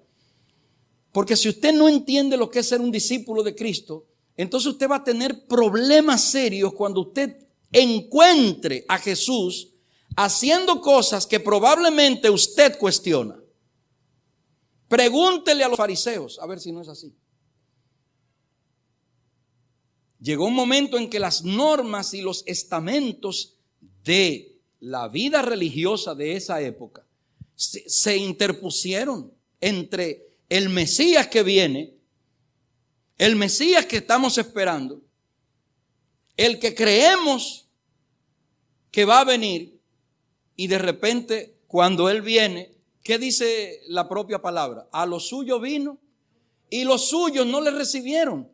Porque 1.12 1.36
si 1.36 1.50
usted 1.50 1.74
no 1.74 1.86
entiende 1.86 2.34
lo 2.38 2.50
que 2.50 2.60
es 2.60 2.68
ser 2.68 2.80
un 2.80 2.90
discípulo 2.90 3.42
de 3.42 3.54
Cristo, 3.54 4.06
entonces 4.38 4.72
usted 4.72 4.88
va 4.88 4.96
a 4.96 5.04
tener 5.04 5.46
problemas 5.46 6.24
serios 6.24 6.72
cuando 6.72 7.02
usted 7.02 7.46
encuentre 7.72 8.86
a 8.88 8.96
Jesús 8.96 9.74
haciendo 10.16 10.80
cosas 10.80 11.26
que 11.26 11.38
probablemente 11.38 12.30
usted 12.30 12.78
cuestiona. 12.78 13.38
Pregúntele 14.88 15.62
a 15.62 15.68
los 15.68 15.76
fariseos 15.76 16.38
a 16.38 16.46
ver 16.46 16.58
si 16.58 16.72
no 16.72 16.80
es 16.80 16.88
así. 16.88 17.14
Llegó 20.20 20.46
un 20.46 20.54
momento 20.54 20.96
en 20.96 21.10
que 21.10 21.20
las 21.20 21.44
normas 21.44 22.14
y 22.14 22.22
los 22.22 22.44
estamentos 22.46 23.58
de 24.04 24.58
la 24.78 25.08
vida 25.08 25.42
religiosa 25.42 26.14
de 26.14 26.36
esa 26.36 26.62
época 26.62 27.04
se, 27.60 28.16
interpusieron 28.16 29.32
entre 29.60 30.26
el 30.48 30.70
Mesías 30.70 31.26
que 31.28 31.42
viene 31.42 31.94
el 33.18 33.36
Mesías 33.36 33.84
que 33.84 33.98
estamos 33.98 34.38
esperando, 34.38 35.02
el 36.38 36.58
que 36.58 36.74
creemos 36.74 37.68
que 38.90 39.04
va 39.04 39.20
a 39.20 39.24
venir 39.24 39.78
y 40.56 40.68
de 40.68 40.78
repente 40.78 41.58
cuando 41.66 42.08
Él 42.08 42.22
viene, 42.22 42.72
¿qué 43.02 43.18
dice 43.18 43.82
la 43.88 44.08
propia 44.08 44.40
palabra? 44.40 44.88
A 44.90 45.04
lo 45.04 45.20
suyo 45.20 45.60
vino 45.60 45.98
y 46.70 46.84
los 46.84 47.10
suyos 47.10 47.46
no 47.46 47.60
le 47.60 47.72
recibieron. 47.72 48.50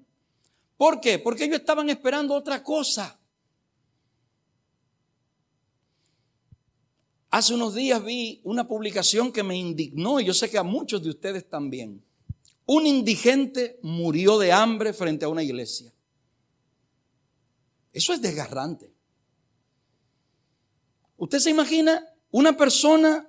¿Por 0.76 1.00
qué? 1.00 1.20
Porque 1.20 1.44
ellos 1.44 1.60
estaban 1.60 1.88
esperando 1.88 2.34
otra 2.34 2.64
cosa. 2.64 3.20
Hace 7.36 7.52
unos 7.52 7.74
días 7.74 8.02
vi 8.02 8.40
una 8.44 8.66
publicación 8.66 9.30
que 9.30 9.42
me 9.42 9.54
indignó 9.54 10.18
y 10.18 10.24
yo 10.24 10.32
sé 10.32 10.48
que 10.48 10.56
a 10.56 10.62
muchos 10.62 11.02
de 11.02 11.10
ustedes 11.10 11.46
también. 11.46 12.02
Un 12.64 12.86
indigente 12.86 13.78
murió 13.82 14.38
de 14.38 14.52
hambre 14.52 14.94
frente 14.94 15.26
a 15.26 15.28
una 15.28 15.42
iglesia. 15.42 15.92
Eso 17.92 18.14
es 18.14 18.22
desgarrante. 18.22 18.90
¿Usted 21.18 21.40
se 21.40 21.50
imagina 21.50 22.06
una 22.30 22.56
persona 22.56 23.28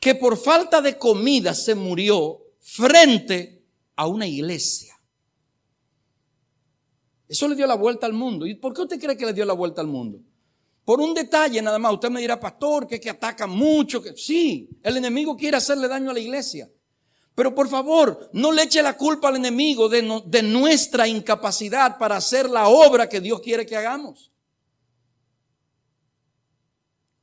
que 0.00 0.16
por 0.16 0.36
falta 0.36 0.82
de 0.82 0.98
comida 0.98 1.54
se 1.54 1.76
murió 1.76 2.40
frente 2.58 3.62
a 3.94 4.08
una 4.08 4.26
iglesia? 4.26 5.00
Eso 7.28 7.46
le 7.46 7.54
dio 7.54 7.68
la 7.68 7.76
vuelta 7.76 8.04
al 8.04 8.14
mundo. 8.14 8.48
¿Y 8.48 8.56
por 8.56 8.74
qué 8.74 8.82
usted 8.82 8.98
cree 8.98 9.16
que 9.16 9.26
le 9.26 9.32
dio 9.32 9.44
la 9.44 9.52
vuelta 9.52 9.80
al 9.80 9.86
mundo? 9.86 10.24
Por 10.88 11.02
un 11.02 11.12
detalle 11.12 11.60
nada 11.60 11.78
más. 11.78 11.92
Usted 11.92 12.08
me 12.08 12.18
dirá, 12.18 12.40
pastor, 12.40 12.86
que, 12.86 12.98
que 12.98 13.10
ataca 13.10 13.46
mucho. 13.46 14.00
Que... 14.00 14.16
Sí, 14.16 14.70
el 14.82 14.96
enemigo 14.96 15.36
quiere 15.36 15.58
hacerle 15.58 15.86
daño 15.86 16.08
a 16.08 16.14
la 16.14 16.18
iglesia. 16.18 16.66
Pero 17.34 17.54
por 17.54 17.68
favor, 17.68 18.30
no 18.32 18.52
le 18.52 18.62
eche 18.62 18.82
la 18.82 18.96
culpa 18.96 19.28
al 19.28 19.36
enemigo 19.36 19.90
de, 19.90 20.22
de, 20.24 20.42
nuestra 20.42 21.06
incapacidad 21.06 21.98
para 21.98 22.16
hacer 22.16 22.48
la 22.48 22.68
obra 22.68 23.06
que 23.06 23.20
Dios 23.20 23.42
quiere 23.42 23.66
que 23.66 23.76
hagamos. 23.76 24.32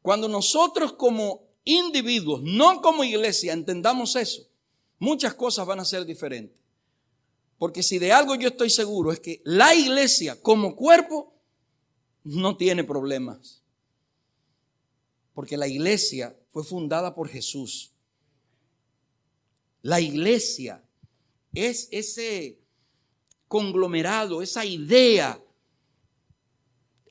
Cuando 0.04 0.28
nosotros 0.28 0.94
como 0.94 1.48
individuos, 1.64 2.44
no 2.44 2.84
como 2.84 3.04
iglesia, 3.04 3.52
entendamos 3.52 4.16
eso, 4.16 4.44
muchas 5.00 5.34
cosas 5.34 5.66
van 5.66 5.80
a 5.80 5.86
ser 5.86 6.06
diferentes. 6.06 6.62
Porque 7.58 7.82
si 7.82 7.98
de 7.98 8.12
algo 8.12 8.36
yo 8.36 8.50
estoy 8.50 8.70
seguro 8.70 9.12
es 9.12 9.20
que 9.22 9.42
la 9.44 9.74
iglesia 9.74 10.40
como 10.40 10.76
cuerpo 10.76 11.35
no 12.26 12.58
tiene 12.58 12.84
problemas. 12.84 13.62
Porque 15.34 15.56
la 15.56 15.68
iglesia 15.68 16.36
fue 16.50 16.64
fundada 16.64 17.14
por 17.14 17.30
Jesús. 17.30 17.94
La 19.82 20.02
iglesia 20.02 20.84
es 21.54 21.88
ese 21.92 22.60
conglomerado, 23.48 24.42
esa 24.42 24.66
idea, 24.66 25.42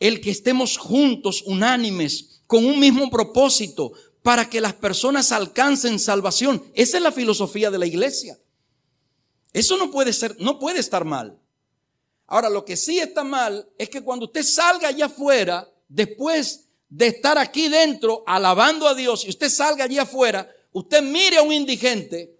el 0.00 0.20
que 0.20 0.31
estemos 0.31 0.77
juntos, 0.77 1.42
unánimes, 1.46 2.42
con 2.46 2.64
un 2.64 2.81
mismo 2.81 3.09
propósito, 3.09 3.92
para 4.22 4.50
que 4.50 4.61
las 4.61 4.74
personas 4.74 5.31
alcancen 5.33 5.98
salvación. 5.98 6.62
Esa 6.74 6.96
es 6.96 7.03
la 7.03 7.12
filosofía 7.12 7.70
de 7.70 7.79
la 7.79 7.87
iglesia. 7.87 8.38
Eso 9.53 9.77
no 9.77 9.90
puede 9.90 10.12
ser, 10.12 10.37
no 10.40 10.59
puede 10.59 10.81
estar 10.81 11.05
mal. 11.05 11.38
Ahora, 12.35 12.51
lo 12.51 12.64
que 12.64 12.77
sí 12.77 12.99
está 12.99 13.23
mal 13.23 13.70
es 13.79 13.88
que 13.88 14.03
cuando 14.03 14.27
usted 14.27 14.42
salga 14.42 14.88
allá 14.88 15.07
afuera, 15.07 15.73
después 15.87 16.68
de 16.88 17.07
estar 17.07 17.38
aquí 17.38 17.68
dentro 17.68 18.25
alabando 18.27 18.88
a 18.88 18.94
Dios, 18.97 19.25
y 19.25 19.29
usted 19.29 19.49
salga 19.49 19.85
allá 19.85 20.03
afuera 20.03 20.51
usted 20.73 21.01
mire 21.01 21.37
a 21.37 21.42
un 21.42 21.53
indigente 21.53 22.37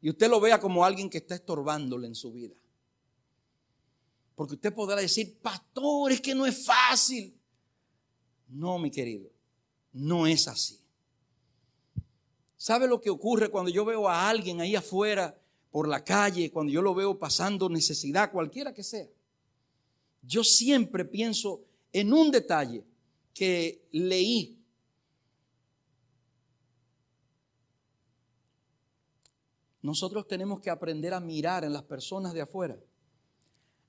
y 0.00 0.10
usted 0.10 0.28
lo 0.28 0.40
vea 0.40 0.58
como 0.58 0.84
alguien 0.84 1.08
que 1.08 1.18
está 1.18 1.36
estorbándole 1.36 2.08
en 2.08 2.16
su 2.16 2.32
vida. 2.32 2.56
Porque 4.34 4.54
usted 4.54 4.74
podrá 4.74 5.00
decir, 5.00 5.38
pastor, 5.40 6.10
es 6.10 6.20
que 6.20 6.34
no 6.34 6.44
es 6.44 6.66
fácil. 6.66 7.32
No, 8.48 8.80
mi 8.80 8.90
querido, 8.90 9.30
no 9.92 10.26
es 10.26 10.48
así. 10.48 10.80
¿Sabe 12.56 12.88
lo 12.88 13.00
que 13.00 13.10
ocurre 13.10 13.48
cuando 13.48 13.70
yo 13.70 13.84
veo 13.84 14.08
a 14.08 14.28
alguien 14.28 14.60
ahí 14.60 14.74
afuera 14.74 15.40
por 15.70 15.86
la 15.86 16.02
calle, 16.02 16.50
cuando 16.50 16.72
yo 16.72 16.82
lo 16.82 16.96
veo 16.96 17.16
pasando 17.16 17.68
necesidad, 17.68 18.32
cualquiera 18.32 18.74
que 18.74 18.82
sea? 18.82 19.06
Yo 20.22 20.44
siempre 20.44 21.04
pienso 21.04 21.62
en 21.92 22.12
un 22.12 22.30
detalle 22.30 22.84
que 23.34 23.86
leí. 23.92 24.58
Nosotros 29.82 30.28
tenemos 30.28 30.60
que 30.60 30.70
aprender 30.70 31.14
a 31.14 31.20
mirar 31.20 31.64
en 31.64 31.72
las 31.72 31.84
personas 31.84 32.34
de 32.34 32.42
afuera 32.42 32.76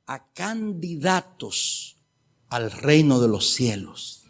a 0.07 0.31
candidatos 0.33 1.97
al 2.49 2.71
reino 2.71 3.19
de 3.19 3.27
los 3.27 3.51
cielos. 3.51 4.23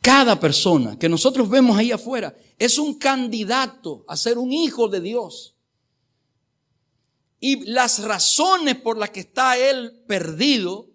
Cada 0.00 0.40
persona 0.40 0.98
que 0.98 1.08
nosotros 1.08 1.48
vemos 1.48 1.76
ahí 1.76 1.92
afuera 1.92 2.34
es 2.58 2.78
un 2.78 2.98
candidato 2.98 4.04
a 4.08 4.16
ser 4.16 4.38
un 4.38 4.52
hijo 4.52 4.88
de 4.88 5.00
Dios. 5.00 5.54
Y 7.40 7.66
las 7.66 8.02
razones 8.02 8.76
por 8.76 8.98
las 8.98 9.10
que 9.10 9.20
está 9.20 9.56
él 9.56 10.02
perdido, 10.06 10.88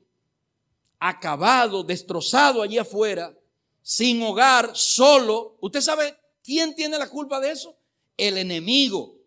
acabado, 1.00 1.84
destrozado 1.84 2.62
allí 2.62 2.78
afuera, 2.78 3.38
sin 3.82 4.22
hogar, 4.24 4.72
solo, 4.74 5.58
¿usted 5.62 5.82
sabe 5.82 6.18
quién 6.44 6.76
tiene 6.76 6.98
la 6.98 7.10
culpa 7.10 7.40
de 7.40 7.52
eso? 7.52 7.78
El 8.18 8.38
enemigo. 8.38 9.18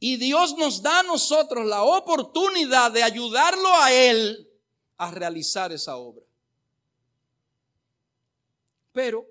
Y 0.00 0.16
Dios 0.16 0.56
nos 0.56 0.82
da 0.82 1.00
a 1.00 1.04
nosotros 1.04 1.66
la 1.66 1.82
oportunidad 1.82 2.92
de 2.92 3.02
ayudarlo 3.02 3.68
a 3.76 3.92
Él 3.92 4.48
a 4.96 5.10
realizar 5.10 5.72
esa 5.72 5.96
obra. 5.96 6.24
Pero, 8.92 9.26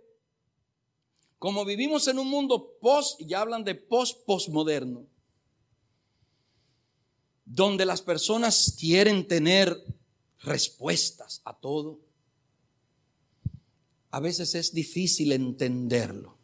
como 1.39 1.63
vivimos 1.65 2.07
en 2.07 2.19
un 2.19 2.27
mundo 2.27 2.77
post, 2.81 3.21
ya 3.21 3.41
hablan 3.41 3.63
de 3.63 3.75
post-postmoderno, 3.75 5.05
donde 7.49 7.85
las 7.85 8.01
personas 8.01 8.75
quieren 8.77 9.25
tener 9.25 9.81
respuestas 10.39 11.41
a 11.45 11.57
todo, 11.57 12.01
a 14.11 14.19
veces 14.19 14.53
es 14.53 14.73
difícil 14.73 15.31
entenderlo. 15.31 16.37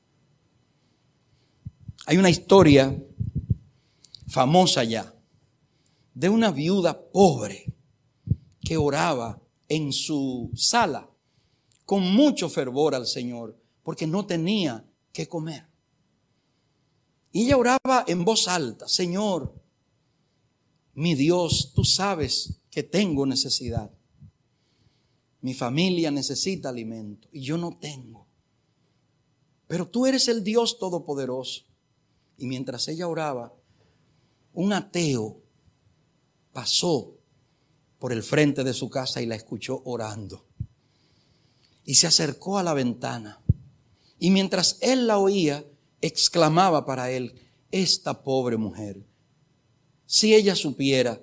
Hay 2.05 2.17
una 2.17 2.29
historia 2.29 2.97
famosa 4.27 4.83
ya, 4.85 5.13
de 6.13 6.29
una 6.29 6.51
viuda 6.51 7.09
pobre 7.11 7.65
que 8.61 8.77
oraba 8.77 9.41
en 9.67 9.91
su 9.91 10.51
sala 10.55 11.09
con 11.85 12.01
mucho 12.13 12.49
fervor 12.49 12.95
al 12.95 13.07
Señor, 13.07 13.57
porque 13.83 14.07
no 14.07 14.25
tenía 14.25 14.85
que 15.11 15.27
comer. 15.27 15.67
Y 17.33 17.45
ella 17.45 17.57
oraba 17.57 18.05
en 18.07 18.23
voz 18.23 18.47
alta, 18.47 18.87
Señor, 18.87 19.62
mi 20.93 21.15
Dios, 21.15 21.73
tú 21.73 21.83
sabes 21.83 22.59
que 22.69 22.83
tengo 22.83 23.25
necesidad. 23.25 23.91
Mi 25.41 25.53
familia 25.53 26.11
necesita 26.11 26.69
alimento 26.69 27.27
y 27.31 27.41
yo 27.41 27.57
no 27.57 27.77
tengo. 27.77 28.27
Pero 29.67 29.87
tú 29.87 30.05
eres 30.05 30.27
el 30.27 30.43
Dios 30.43 30.77
todopoderoso. 30.77 31.63
Y 32.37 32.45
mientras 32.45 32.87
ella 32.87 33.07
oraba, 33.07 33.53
un 34.53 34.71
ateo 34.73 35.41
pasó 36.51 37.17
por 37.99 38.13
el 38.13 38.21
frente 38.21 38.63
de 38.63 38.73
su 38.73 38.89
casa 38.89 39.21
y 39.21 39.25
la 39.25 39.35
escuchó 39.35 39.81
orando. 39.85 40.45
Y 41.85 41.95
se 41.95 42.07
acercó 42.07 42.57
a 42.57 42.63
la 42.63 42.73
ventana. 42.73 43.41
Y 44.19 44.29
mientras 44.29 44.77
él 44.81 45.07
la 45.07 45.17
oía, 45.17 45.65
exclamaba 46.01 46.85
para 46.85 47.11
él, 47.11 47.33
esta 47.71 48.23
pobre 48.23 48.57
mujer, 48.57 49.03
si 50.13 50.35
ella 50.35 50.55
supiera, 50.55 51.19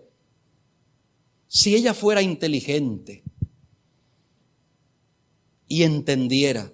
si 1.46 1.76
ella 1.76 1.94
fuera 1.94 2.22
inteligente 2.22 3.22
y 5.68 5.85
entendiera 5.85 6.72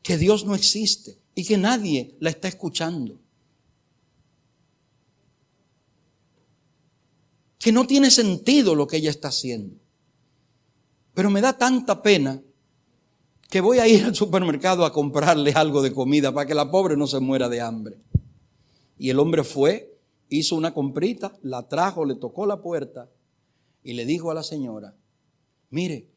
que 0.00 0.16
Dios 0.16 0.46
no 0.46 0.54
existe 0.54 1.18
y 1.34 1.44
que 1.44 1.58
nadie 1.58 2.14
la 2.20 2.30
está 2.30 2.46
escuchando, 2.46 3.18
que 7.58 7.72
no 7.72 7.84
tiene 7.84 8.12
sentido 8.12 8.76
lo 8.76 8.86
que 8.86 8.98
ella 8.98 9.10
está 9.10 9.26
haciendo. 9.26 9.74
Pero 11.14 11.30
me 11.30 11.40
da 11.40 11.58
tanta 11.58 12.00
pena 12.00 12.40
que 13.50 13.60
voy 13.60 13.80
a 13.80 13.88
ir 13.88 14.04
al 14.04 14.14
supermercado 14.14 14.84
a 14.84 14.92
comprarle 14.92 15.50
algo 15.50 15.82
de 15.82 15.92
comida 15.92 16.32
para 16.32 16.46
que 16.46 16.54
la 16.54 16.70
pobre 16.70 16.96
no 16.96 17.08
se 17.08 17.18
muera 17.18 17.48
de 17.48 17.60
hambre. 17.60 17.98
Y 18.96 19.10
el 19.10 19.18
hombre 19.18 19.42
fue, 19.42 19.95
hizo 20.28 20.56
una 20.56 20.74
comprita, 20.74 21.36
la 21.42 21.68
trajo, 21.68 22.04
le 22.04 22.14
tocó 22.14 22.46
la 22.46 22.60
puerta 22.60 23.08
y 23.82 23.94
le 23.94 24.04
dijo 24.04 24.30
a 24.30 24.34
la 24.34 24.42
señora, 24.42 24.94
mire, 25.70 26.08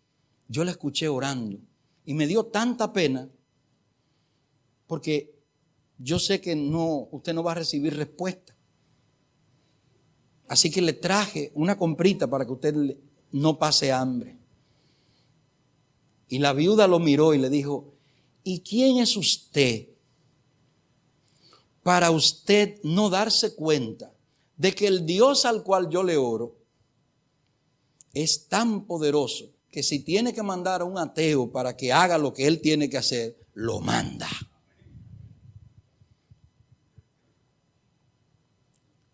yo 0.47 0.63
la 0.63 0.71
escuché 0.71 1.07
orando 1.07 1.59
y 2.05 2.13
me 2.13 2.27
dio 2.27 2.45
tanta 2.45 2.91
pena 2.91 3.29
porque 4.87 5.35
yo 5.99 6.17
sé 6.17 6.41
que 6.41 6.55
no, 6.55 7.07
usted 7.11 7.33
no 7.33 7.43
va 7.43 7.51
a 7.51 7.55
recibir 7.55 7.95
respuesta. 7.95 8.55
Así 10.47 10.71
que 10.71 10.81
le 10.81 10.93
traje 10.93 11.51
una 11.53 11.77
comprita 11.77 12.27
para 12.27 12.45
que 12.45 12.53
usted 12.53 12.97
no 13.31 13.59
pase 13.59 13.91
hambre. 13.91 14.35
Y 16.27 16.39
la 16.39 16.53
viuda 16.53 16.87
lo 16.87 16.99
miró 16.99 17.35
y 17.35 17.37
le 17.37 17.49
dijo, 17.49 17.93
¿y 18.43 18.61
quién 18.61 18.97
es 18.97 19.15
usted 19.15 19.89
para 21.83 22.11
usted 22.11 22.79
no 22.83 23.09
darse 23.09 23.55
cuenta 23.55 24.13
de 24.57 24.73
que 24.73 24.87
el 24.87 25.05
Dios 25.05 25.45
al 25.45 25.63
cual 25.63 25.89
yo 25.89 26.03
le 26.03 26.17
oro 26.17 26.55
es 28.13 28.47
tan 28.47 28.85
poderoso 28.85 29.49
que 29.71 29.83
si 29.83 29.99
tiene 29.99 30.33
que 30.33 30.43
mandar 30.43 30.81
a 30.81 30.85
un 30.85 30.97
ateo 30.97 31.51
para 31.51 31.77
que 31.77 31.93
haga 31.93 32.17
lo 32.17 32.33
que 32.33 32.47
él 32.47 32.59
tiene 32.59 32.89
que 32.89 32.97
hacer, 32.97 33.37
lo 33.53 33.79
manda? 33.79 34.27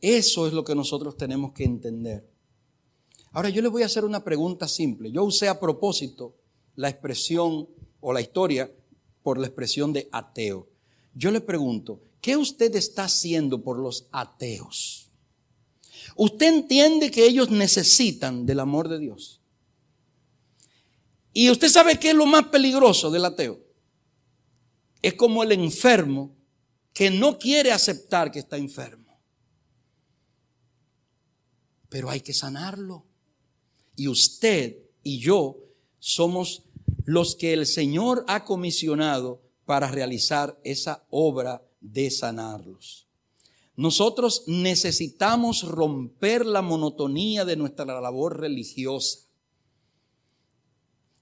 Eso 0.02 0.48
es 0.48 0.54
lo 0.54 0.64
que 0.64 0.76
nosotros 0.76 1.18
tenemos 1.18 1.52
que 1.52 1.64
entender. 1.64 2.28
Ahora 3.32 3.50
yo 3.50 3.62
les 3.62 3.72
voy 3.72 3.84
a 3.84 3.88
hacer 3.88 4.06
una 4.06 4.24
pregunta 4.24 4.68
simple. 4.68 5.12
Yo 5.12 5.24
usé 5.24 5.50
a 5.50 5.60
propósito 5.60 6.36
la 6.76 6.90
expresión 6.90 7.68
o 8.00 8.14
la 8.14 8.22
historia 8.22 8.72
por 9.24 9.40
la 9.40 9.48
expresión 9.48 9.92
de 9.92 10.08
ateo. 10.12 10.68
Yo 11.16 11.32
le 11.32 11.42
pregunto, 11.42 12.00
¿qué 12.26 12.36
usted 12.36 12.76
está 12.76 13.04
haciendo 13.04 13.62
por 13.62 13.78
los 13.78 14.08
ateos? 14.12 15.12
Usted 16.16 16.48
entiende 16.48 17.12
que 17.12 17.28
ellos 17.28 17.52
necesitan 17.52 18.48
del 18.48 18.62
amor 18.62 18.90
de 18.90 18.98
Dios. 18.98 19.42
Y 21.34 21.52
usted 21.52 21.70
sabe 21.70 22.00
qué 22.00 22.10
es 22.10 22.16
lo 22.16 22.26
más 22.26 22.48
peligroso 22.48 23.12
del 23.12 23.26
ateo. 23.26 23.60
Es 25.04 25.14
como 25.14 25.44
el 25.44 25.52
enfermo 25.52 26.36
que 26.94 27.12
no 27.12 27.38
quiere 27.38 27.72
aceptar 27.72 28.32
que 28.32 28.40
está 28.40 28.58
enfermo 28.58 29.06
pero 31.96 32.10
hay 32.10 32.20
que 32.20 32.34
sanarlo. 32.34 33.06
Y 33.96 34.10
usted 34.10 34.76
y 35.02 35.20
yo 35.20 35.60
somos 36.00 36.64
los 37.06 37.38
que 37.38 37.54
el 37.54 37.66
Señor 37.66 38.26
ha 38.28 38.44
comisionado 38.44 39.42
para 39.64 39.90
realizar 39.90 40.60
esa 40.66 41.06
obra 41.10 41.64
de 41.92 42.10
sanarlos. 42.12 43.08
Nosotros 43.76 44.44
necesitamos 44.48 45.64
romper 45.64 46.46
la 46.46 46.62
monotonía 46.62 47.44
de 47.44 47.56
nuestra 47.56 47.86
labor 48.00 48.40
religiosa. 48.40 49.20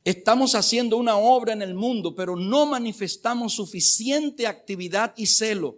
Estamos 0.04 0.54
haciendo 0.54 0.98
una 0.98 1.18
obra 1.18 1.54
en 1.54 1.62
el 1.62 1.74
mundo, 1.74 2.14
pero 2.14 2.36
no 2.36 2.66
manifestamos 2.66 3.54
suficiente 3.54 4.46
actividad 4.46 5.14
y 5.16 5.26
celo. 5.26 5.78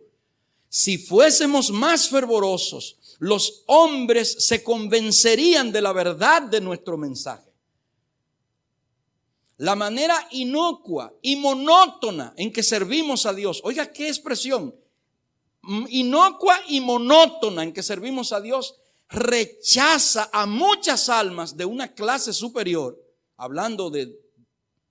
Si 0.67 0.97
fuésemos 0.97 1.71
más 1.71 2.09
fervorosos, 2.09 2.97
los 3.19 3.63
hombres 3.67 4.36
se 4.45 4.63
convencerían 4.63 5.71
de 5.71 5.81
la 5.81 5.93
verdad 5.93 6.41
de 6.41 6.59
nuestro 6.59 6.97
mensaje. 6.97 7.44
La 9.57 9.75
manera 9.75 10.27
inocua 10.31 11.13
y 11.21 11.37
monótona 11.37 12.33
en 12.37 12.51
que 12.51 12.63
servimos 12.63 13.25
a 13.25 13.33
Dios. 13.33 13.61
Oiga, 13.63 13.91
qué 13.91 14.07
expresión. 14.07 14.75
Inocua 15.89 16.57
y 16.67 16.81
monótona 16.81 17.63
en 17.63 17.73
que 17.73 17.81
servimos 17.81 18.33
a 18.33 18.41
Dios 18.41 18.75
rechaza 19.09 20.29
a 20.33 20.45
muchas 20.45 21.09
almas 21.09 21.55
de 21.55 21.65
una 21.65 21.93
clase 21.93 22.33
superior, 22.33 23.01
hablando 23.37 23.89
de, 23.89 24.19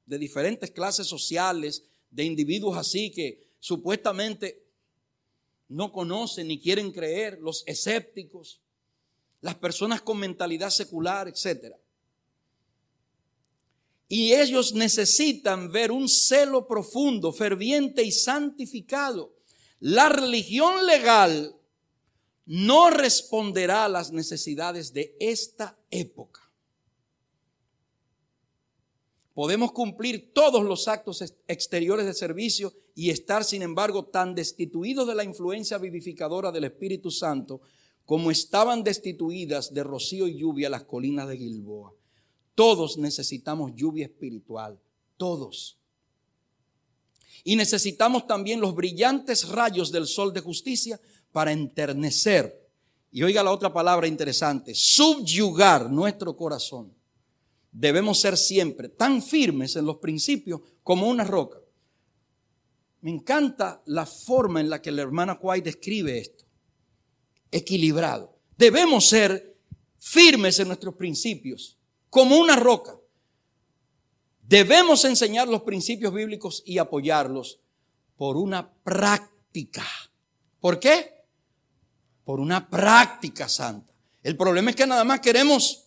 de 0.07 0.19
diferentes 0.19 0.71
clases 0.71 1.07
sociales, 1.07 1.85
de 2.11 2.25
individuos 2.25 2.77
así 2.77 3.11
que 3.11 3.45
supuestamente 3.61 4.65
no 5.69 5.93
conocen 5.93 6.49
ni 6.49 6.61
quieren 6.61 6.93
creer, 6.93 7.39
los 7.41 7.65
escépticos, 7.67 8.61
las 9.41 9.57
personas 9.57 10.01
con 10.01 10.19
mentalidad 10.19 10.71
secular, 10.71 11.29
etc. 11.29 11.75
Y 14.09 14.35
ellos 14.35 14.75
necesitan 14.75 15.73
ver 15.73 15.91
un 15.91 16.09
celo 16.09 16.67
profundo, 16.67 17.33
ferviente 17.33 18.03
y 18.03 18.13
santificado. 18.13 19.35
La 19.81 20.09
religión 20.09 20.87
legal 20.87 21.57
no 22.47 22.91
responderá 22.91 23.87
a 23.87 23.89
las 23.89 24.13
necesidades 24.13 24.93
de 24.93 25.17
esta 25.19 25.79
época. 25.91 26.41
Podemos 29.33 29.73
cumplir 29.73 30.33
todos 30.33 30.63
los 30.63 30.87
actos 30.87 31.25
exteriores 31.49 32.07
de 32.07 32.15
servicio 32.15 32.73
y 32.95 33.11
estar, 33.11 33.43
sin 33.43 33.63
embargo, 33.63 34.05
tan 34.05 34.35
destituidos 34.35 35.09
de 35.09 35.15
la 35.17 35.25
influencia 35.25 35.77
vivificadora 35.79 36.53
del 36.53 36.65
Espíritu 36.65 37.11
Santo 37.11 37.61
como 38.05 38.31
estaban 38.31 38.85
destituidas 38.85 39.75
de 39.75 39.83
rocío 39.83 40.29
y 40.29 40.39
lluvia 40.39 40.71
las 40.71 40.85
colinas 40.85 41.29
de 41.29 41.39
Gilboa. 41.39 41.93
Todos 42.55 42.97
necesitamos 42.99 43.73
lluvia 43.75 44.07
espiritual, 44.07 44.79
todos. 45.17 45.79
Y 47.43 47.57
necesitamos 47.57 48.27
también 48.27 48.61
los 48.61 48.75
brillantes 48.75 49.49
rayos 49.49 49.93
del 49.93 50.07
sol 50.07 50.33
de 50.33 50.41
justicia 50.41 51.01
para 51.33 51.53
enternecer. 51.53 52.69
Y 53.11 53.23
oiga 53.23 53.43
la 53.43 53.53
otra 53.53 53.73
palabra 53.73 54.07
interesante, 54.07 54.75
subyugar 54.75 55.91
nuestro 55.91 56.37
corazón 56.37 56.95
debemos 57.75 58.21
ser 58.21 58.37
siempre 58.39 58.89
tan 58.89 59.21
firmes 59.21 59.75
en 59.77 59.85
los 59.85 59.97
principios 59.97 60.61
como 60.83 61.09
una 61.09 61.25
roca. 61.25 61.59
Me 63.01 63.11
encanta 63.11 63.83
la 63.87 64.07
forma 64.07 64.61
en 64.61 64.71
la 64.71 64.81
que 64.81 64.93
la 64.93 65.03
hermana 65.03 65.39
White 65.43 65.65
describe 65.65 66.17
esto. 66.17 66.45
Equilibrado. 67.51 68.39
Debemos 68.57 69.07
ser 69.09 69.59
firmes 69.99 70.59
en 70.61 70.69
nuestros 70.69 70.95
principios, 70.95 71.77
como 72.15 72.37
una 72.37 72.55
roca. 72.55 72.97
Debemos 74.47 75.05
enseñar 75.05 75.49
los 75.49 75.63
principios 75.63 76.15
bíblicos 76.15 76.63
y 76.65 76.79
apoyarlos 76.79 77.59
por 78.17 78.37
una 78.37 78.73
práctica. 78.73 79.85
¿Por 80.61 80.79
qué? 80.79 81.25
Por 82.25 82.39
una 82.39 82.71
práctica 82.71 83.49
santa. 83.49 83.93
El 84.23 84.37
problema 84.37 84.71
es 84.71 84.77
que 84.77 84.87
nada 84.87 85.03
más 85.03 85.19
queremos 85.19 85.87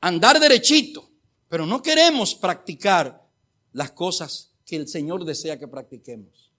andar 0.00 0.38
derechito 0.38 1.08
pero 1.54 1.66
no 1.66 1.82
queremos 1.82 2.34
practicar 2.34 3.30
las 3.72 3.92
cosas 3.92 4.50
que 4.66 4.74
el 4.74 4.88
Señor 4.88 5.24
desea 5.24 5.56
que 5.56 5.68
practiquemos. 5.68 6.50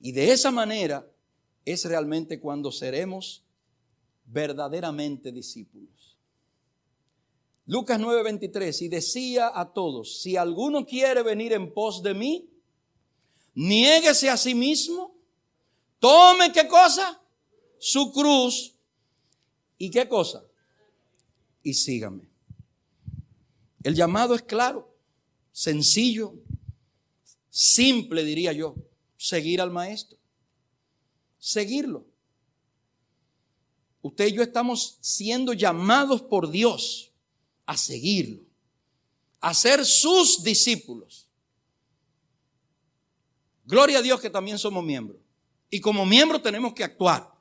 Y 0.00 0.12
de 0.12 0.30
esa 0.30 0.52
manera 0.52 1.04
es 1.64 1.84
realmente 1.84 2.38
cuando 2.38 2.70
seremos 2.70 3.42
verdaderamente 4.26 5.32
discípulos. 5.32 5.93
Lucas 7.66 7.98
9:23, 7.98 8.82
y 8.82 8.88
decía 8.88 9.50
a 9.54 9.72
todos, 9.72 10.20
si 10.20 10.36
alguno 10.36 10.84
quiere 10.84 11.22
venir 11.22 11.52
en 11.54 11.72
pos 11.72 12.02
de 12.02 12.12
mí, 12.12 12.50
niéguese 13.54 14.28
a 14.28 14.36
sí 14.36 14.54
mismo, 14.54 15.16
tome 15.98 16.52
qué 16.52 16.68
cosa? 16.68 17.22
Su 17.78 18.12
cruz. 18.12 18.74
¿Y 19.78 19.90
qué 19.90 20.06
cosa? 20.08 20.44
Y 21.62 21.74
sígame. 21.74 22.28
El 23.82 23.94
llamado 23.94 24.34
es 24.34 24.42
claro, 24.42 24.94
sencillo, 25.52 26.34
simple, 27.50 28.24
diría 28.24 28.52
yo, 28.52 28.74
seguir 29.16 29.60
al 29.60 29.70
maestro, 29.70 30.18
seguirlo. 31.38 32.06
Usted 34.02 34.26
y 34.26 34.32
yo 34.32 34.42
estamos 34.42 34.98
siendo 35.00 35.54
llamados 35.54 36.22
por 36.22 36.50
Dios 36.50 37.13
a 37.66 37.76
seguirlo, 37.76 38.42
a 39.40 39.54
ser 39.54 39.84
sus 39.84 40.42
discípulos. 40.42 41.28
Gloria 43.64 43.98
a 43.98 44.02
Dios 44.02 44.20
que 44.20 44.30
también 44.30 44.58
somos 44.58 44.84
miembros. 44.84 45.20
Y 45.70 45.80
como 45.80 46.04
miembros 46.04 46.42
tenemos 46.42 46.74
que 46.74 46.84
actuar, 46.84 47.32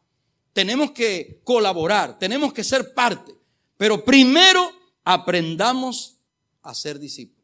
tenemos 0.54 0.92
que 0.92 1.42
colaborar, 1.44 2.18
tenemos 2.18 2.54
que 2.54 2.64
ser 2.64 2.94
parte. 2.94 3.36
Pero 3.78 4.04
primero 4.06 4.72
aprendamos 5.04 6.18
a 6.62 6.74
ser 6.74 7.00
discípulos. 7.00 7.44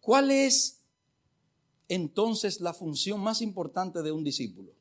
¿Cuál 0.00 0.32
es 0.32 0.80
entonces 1.88 2.60
la 2.60 2.74
función 2.74 3.20
más 3.20 3.40
importante 3.40 4.02
de 4.02 4.10
un 4.10 4.24
discípulo? 4.24 4.72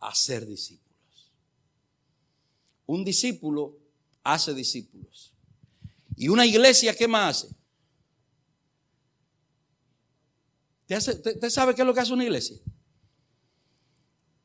Hacer 0.00 0.46
discípulos. 0.46 0.87
Un 2.88 3.04
discípulo 3.04 3.78
hace 4.24 4.54
discípulos. 4.54 5.34
¿Y 6.16 6.28
una 6.28 6.46
iglesia 6.46 6.96
qué 6.96 7.06
más 7.06 7.44
hace? 10.88 11.12
¿Usted 11.12 11.50
sabe 11.50 11.74
qué 11.74 11.82
es 11.82 11.86
lo 11.86 11.92
que 11.92 12.00
hace 12.00 12.14
una 12.14 12.24
iglesia? 12.24 12.56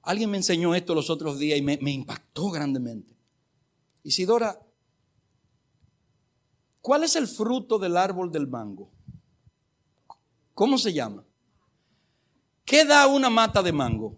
Alguien 0.02 0.30
me 0.30 0.36
enseñó 0.36 0.76
esto 0.76 0.94
los 0.94 1.10
otros 1.10 1.40
días 1.40 1.58
y 1.58 1.62
me, 1.62 1.92
impactó 1.92 2.52
grandemente. 2.52 3.16
Isidora, 4.04 4.60
¿Cuál 6.84 7.06
es 7.06 7.16
el 7.16 7.30
fruto 7.30 7.80
del 7.80 7.96
árbol 7.96 8.30
del 8.30 8.46
mango? 8.46 8.92
¿Cómo 10.54 10.78
se 10.78 10.92
llama? 10.92 11.24
¿Qué 12.66 12.84
da 12.84 13.08
una 13.08 13.30
mata 13.30 13.64
de 13.64 13.72
mango? 13.72 14.18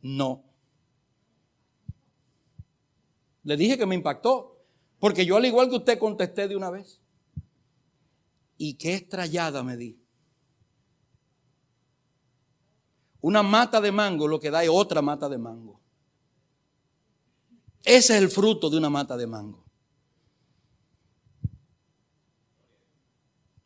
No. 0.00 0.44
Le 3.48 3.56
dije 3.56 3.78
que 3.78 3.86
me 3.86 3.94
impactó, 3.94 4.62
porque 4.98 5.24
yo 5.24 5.38
al 5.38 5.46
igual 5.46 5.70
que 5.70 5.76
usted 5.76 5.98
contesté 5.98 6.48
de 6.48 6.54
una 6.54 6.68
vez. 6.68 7.00
Y 8.58 8.74
qué 8.74 8.92
estrellada 8.92 9.62
me 9.62 9.74
di. 9.74 9.98
Una 13.22 13.42
mata 13.42 13.80
de 13.80 13.90
mango 13.90 14.28
lo 14.28 14.38
que 14.38 14.50
da 14.50 14.62
es 14.62 14.68
otra 14.70 15.00
mata 15.00 15.30
de 15.30 15.38
mango. 15.38 15.80
Ese 17.84 18.16
es 18.16 18.22
el 18.22 18.28
fruto 18.28 18.68
de 18.68 18.76
una 18.76 18.90
mata 18.90 19.16
de 19.16 19.26
mango. 19.26 19.64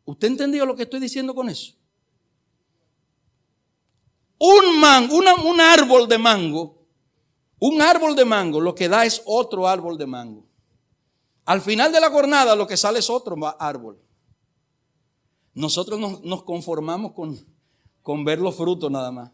¿Usted 0.05 0.29
entendió 0.29 0.65
lo 0.65 0.77
que 0.77 0.83
estoy 0.83 1.01
diciendo 1.01 1.35
con 1.35 1.49
eso? 1.49 1.73
Un 4.37 4.79
mango, 4.79 5.17
un 5.17 5.59
árbol 5.59 6.07
de 6.07 6.17
mango, 6.17 6.82
un 7.65 7.81
árbol 7.81 8.13
de 8.13 8.25
mango 8.25 8.59
lo 8.59 8.75
que 8.75 8.89
da 8.89 9.05
es 9.05 9.21
otro 9.23 9.69
árbol 9.69 9.97
de 9.97 10.05
mango. 10.05 10.45
Al 11.45 11.61
final 11.61 11.93
de 11.93 12.01
la 12.01 12.09
jornada 12.09 12.57
lo 12.57 12.67
que 12.67 12.75
sale 12.75 12.99
es 12.99 13.09
otro 13.09 13.37
árbol. 13.57 14.01
Nosotros 15.53 16.21
nos, 16.25 16.43
conformamos 16.43 17.13
con, 17.13 17.39
con 18.01 18.25
ver 18.25 18.39
los 18.39 18.57
frutos 18.57 18.91
nada 18.91 19.13
más. 19.13 19.31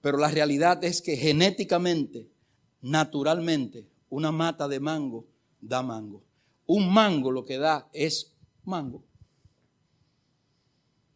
Pero 0.00 0.18
la 0.18 0.26
realidad 0.26 0.82
es 0.82 1.00
que 1.00 1.16
genéticamente, 1.16 2.32
naturalmente, 2.80 3.88
una 4.08 4.32
mata 4.32 4.66
de 4.66 4.80
mango 4.80 5.24
da 5.60 5.84
mango. 5.84 6.24
Un 6.66 6.92
mango 6.92 7.30
lo 7.30 7.44
que 7.44 7.58
da 7.58 7.88
es 7.92 8.34
mango. 8.64 9.04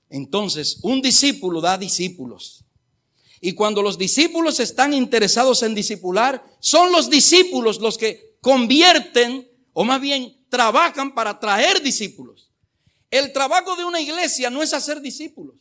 Entonces, 0.09 0.79
un 0.85 1.03
discípulo 1.03 1.61
da 1.61 1.77
discípulos. 1.77 2.65
Y 3.45 3.55
cuando 3.55 3.83
los 3.83 3.99
discípulos 3.99 4.61
están 4.61 4.95
interesados 4.95 5.65
en 5.65 5.75
discipular, 5.75 6.45
son 6.61 6.93
los 6.93 7.11
discípulos 7.11 7.81
los 7.81 7.99
que 7.99 8.37
convierten, 8.41 9.51
o 9.73 9.83
más 9.83 10.01
bien 10.01 10.47
trabajan 10.49 11.13
para 11.13 11.41
traer 11.41 11.83
discípulos. 11.83 12.53
El 13.11 13.33
trabajo 13.33 13.75
de 13.75 13.85
una 13.85 14.01
iglesia 14.01 14.49
no 14.49 14.63
es 14.63 14.73
hacer 14.73 15.01
discípulos. 15.01 15.57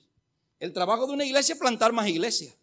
El 0.60 0.74
trabajo 0.74 1.08
de 1.08 1.14
una 1.14 1.26
iglesia 1.26 1.54
es 1.54 1.60
plantar 1.60 1.92
más 1.92 2.08
iglesias. 2.08 2.54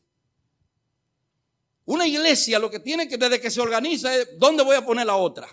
Una 1.84 2.06
iglesia 2.06 2.60
lo 2.60 2.70
que 2.70 2.78
tiene 2.78 3.08
que, 3.08 3.18
desde 3.18 3.40
que 3.40 3.50
se 3.50 3.60
organiza, 3.60 4.16
es 4.16 4.38
dónde 4.38 4.62
voy 4.62 4.76
a 4.76 4.86
poner 4.86 5.06
la 5.06 5.16
otra. 5.16 5.48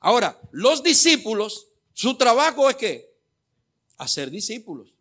Ahora, 0.00 0.40
los 0.52 0.82
discípulos, 0.82 1.68
su 1.92 2.16
trabajo 2.16 2.70
es 2.70 2.76
que 2.76 3.14
a 3.98 4.08
ser 4.08 4.30
discípulos. 4.30 4.93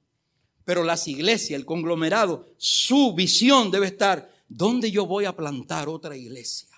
Pero 0.66 0.84
las 0.84 1.08
iglesias, 1.08 1.60
el 1.60 1.66
conglomerado, 1.66 2.54
su 2.58 3.14
visión 3.14 3.70
debe 3.70 3.88
estar, 3.88 4.32
¿dónde 4.48 4.92
yo 4.92 5.06
voy 5.06 5.26
a 5.26 5.36
plantar 5.36 5.90
otra 5.90 6.16
iglesia? 6.16 6.70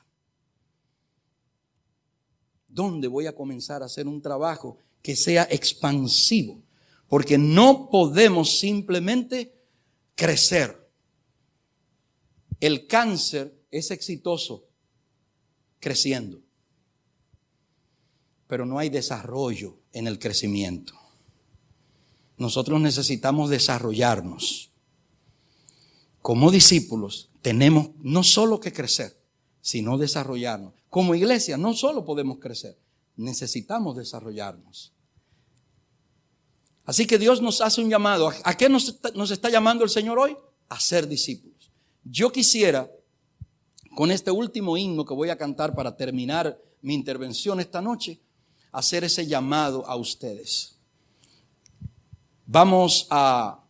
¿Dónde 2.68 3.08
voy 3.08 3.28
a 3.28 3.36
comenzar 3.36 3.84
a 3.84 3.86
hacer 3.86 4.08
un 4.08 4.22
trabajo 4.22 4.78
que 5.02 5.16
sea 5.16 5.48
expansivo? 5.50 6.62
Porque 7.08 7.38
no 7.38 7.90
podemos 7.90 8.60
simplemente 8.60 9.54
crecer. 10.16 10.90
El 12.60 12.88
cáncer 12.88 13.56
es 13.70 13.92
exitoso 13.92 14.66
creciendo, 15.80 16.42
pero 18.48 18.66
no 18.66 18.80
hay 18.80 18.90
desarrollo 18.90 19.78
en 19.92 20.08
el 20.08 20.18
crecimiento. 20.18 21.05
Nosotros 22.38 22.80
necesitamos 22.82 23.50
desarrollarnos. 23.50 24.72
Como 26.22 26.52
discípulos 26.52 27.30
tenemos 27.42 27.90
no 28.02 28.24
solo 28.24 28.60
que 28.60 28.74
crecer, 28.74 29.18
sino 29.62 29.98
desarrollarnos. 29.98 30.74
Como 30.90 31.16
iglesia 31.16 31.58
no 31.58 31.74
solo 31.74 32.06
podemos 32.06 32.40
crecer, 32.40 32.78
necesitamos 33.16 33.96
desarrollarnos. 33.96 34.92
Así 36.86 37.08
que 37.08 37.18
Dios 37.18 37.42
nos 37.42 37.62
hace 37.62 37.82
un 37.82 37.90
llamado. 37.90 38.32
¿A 38.44 38.58
qué 38.58 38.70
nos 38.70 38.90
está, 38.90 39.12
nos 39.12 39.32
está 39.32 39.50
llamando 39.50 39.84
el 39.84 39.90
Señor 39.90 40.20
hoy? 40.20 40.38
A 40.70 40.80
ser 40.80 41.08
discípulos. 41.08 41.72
Yo 42.04 42.32
quisiera, 42.32 42.92
con 43.96 44.12
este 44.12 44.30
último 44.30 44.78
himno 44.78 45.06
que 45.06 45.14
voy 45.14 45.30
a 45.30 45.38
cantar 45.38 45.74
para 45.74 45.96
terminar 45.96 46.62
mi 46.82 46.94
intervención 46.94 47.60
esta 47.60 47.82
noche, 47.82 48.20
hacer 48.72 49.04
ese 49.04 49.26
llamado 49.26 49.88
a 49.88 49.96
ustedes. 49.96 50.75
Vamos 52.48 53.08
a 53.10 53.64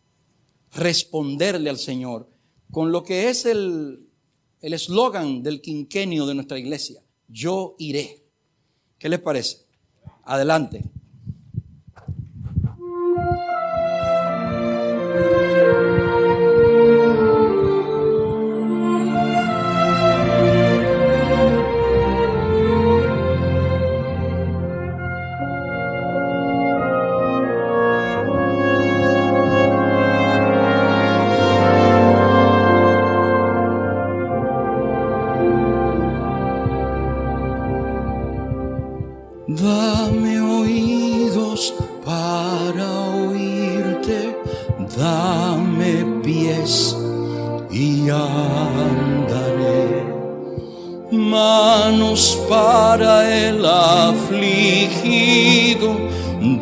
responderle 0.74 1.70
al 1.70 1.78
Señor 1.78 2.30
con 2.72 2.92
lo 2.92 3.04
que 3.04 3.30
es 3.30 3.46
el 3.46 4.10
eslogan 4.62 5.42
del 5.44 5.62
quinquenio 5.62 6.26
de 6.26 6.36
nuestra 6.36 6.60
iglesia. 6.60 7.02
Yo 7.28 7.76
iré. 7.80 8.24
¿Qué 8.98 9.10
les 9.10 9.20
parece? 9.20 9.66
Adelante. 10.24 10.84
Dame 39.48 40.42
oídos 40.42 41.76
para 42.04 42.92
oírte, 43.12 44.36
dame 44.98 46.04
pies 46.24 46.98
y 47.70 48.10
andaré. 48.10 50.04
Manos 51.12 52.40
para 52.50 53.30
el 53.32 53.64
afligido, 53.64 54.36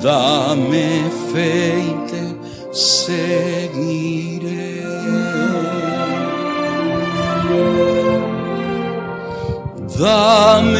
dame 0.02 1.10
fe 1.32 1.86
y 1.88 1.94
te 2.12 2.36
seguiré. 2.76 4.34
Dame 9.98 10.73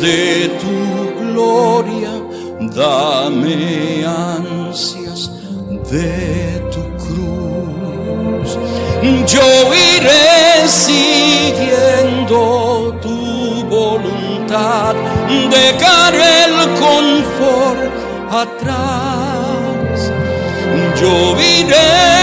de 0.00 0.50
tu 0.60 0.76
gloria, 1.20 2.14
dame 2.60 4.04
ansias 4.04 5.30
de 5.90 6.62
tu 6.72 6.82
cruz. 7.04 8.50
Yo 9.32 9.48
iré 9.74 10.66
siguiendo 10.66 12.38
tu 13.02 13.18
voluntad, 13.64 14.94
dejaré 15.50 16.44
el 16.44 16.56
confort 16.80 17.92
atrás. 18.30 19.96
Yo 21.00 21.14
iré 21.38 22.15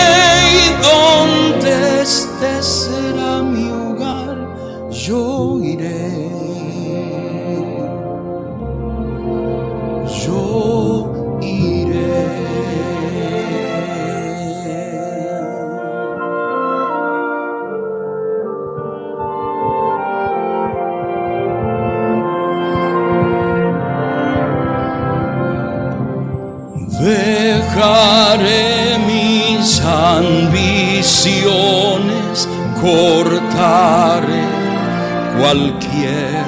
cualquier 35.54 36.46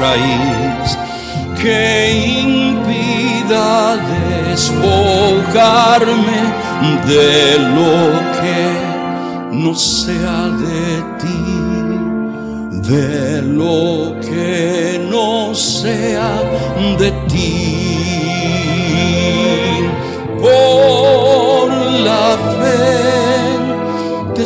raíz 0.00 0.98
que 1.60 2.40
impida 2.40 3.96
despojarme 4.50 6.42
de 7.06 7.58
lo 7.76 7.94
que 8.40 8.62
no 9.52 9.72
sea 9.76 10.48
de 10.66 10.86
ti, 11.20 11.44
de 12.90 13.42
lo 13.42 14.18
que 14.20 15.06
no 15.08 15.54
sea 15.54 16.32
de 16.98 17.10
ti. 17.28 17.62
Por 20.40 21.70
la 22.08 22.26
fe 22.58 24.34
te 24.34 24.44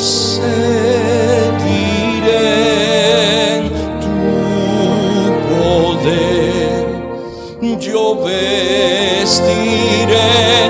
atrás. 8.17 10.66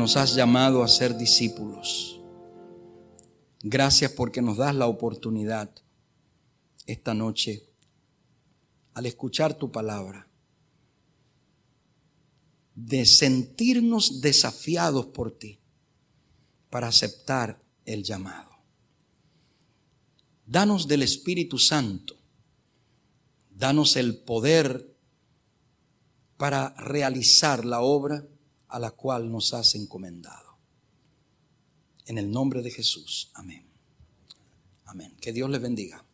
Nos 0.00 0.16
has 0.16 0.34
llamado 0.34 0.82
a 0.82 0.88
ser 0.88 1.14
discípulos. 1.14 2.18
Gracias 3.62 4.10
porque 4.12 4.40
nos 4.40 4.56
das 4.56 4.74
la 4.74 4.86
oportunidad 4.86 5.70
esta 6.86 7.12
noche 7.12 7.68
al 8.94 9.04
escuchar 9.04 9.52
tu 9.52 9.70
palabra 9.70 10.26
de 12.74 13.04
sentirnos 13.04 14.22
desafiados 14.22 15.04
por 15.04 15.32
ti 15.32 15.60
para 16.70 16.88
aceptar 16.88 17.62
el 17.84 18.02
llamado. 18.02 18.52
Danos 20.46 20.88
del 20.88 21.02
Espíritu 21.02 21.58
Santo, 21.58 22.16
danos 23.50 23.96
el 23.96 24.16
poder 24.16 24.96
para 26.38 26.70
realizar 26.78 27.66
la 27.66 27.82
obra 27.82 28.26
a 28.70 28.78
la 28.78 28.92
cual 28.92 29.30
nos 29.30 29.52
has 29.52 29.74
encomendado. 29.74 30.58
En 32.06 32.18
el 32.18 32.30
nombre 32.30 32.62
de 32.62 32.70
Jesús. 32.70 33.30
Amén. 33.34 33.66
Amén. 34.84 35.16
Que 35.20 35.32
Dios 35.32 35.50
les 35.50 35.60
bendiga. 35.60 36.04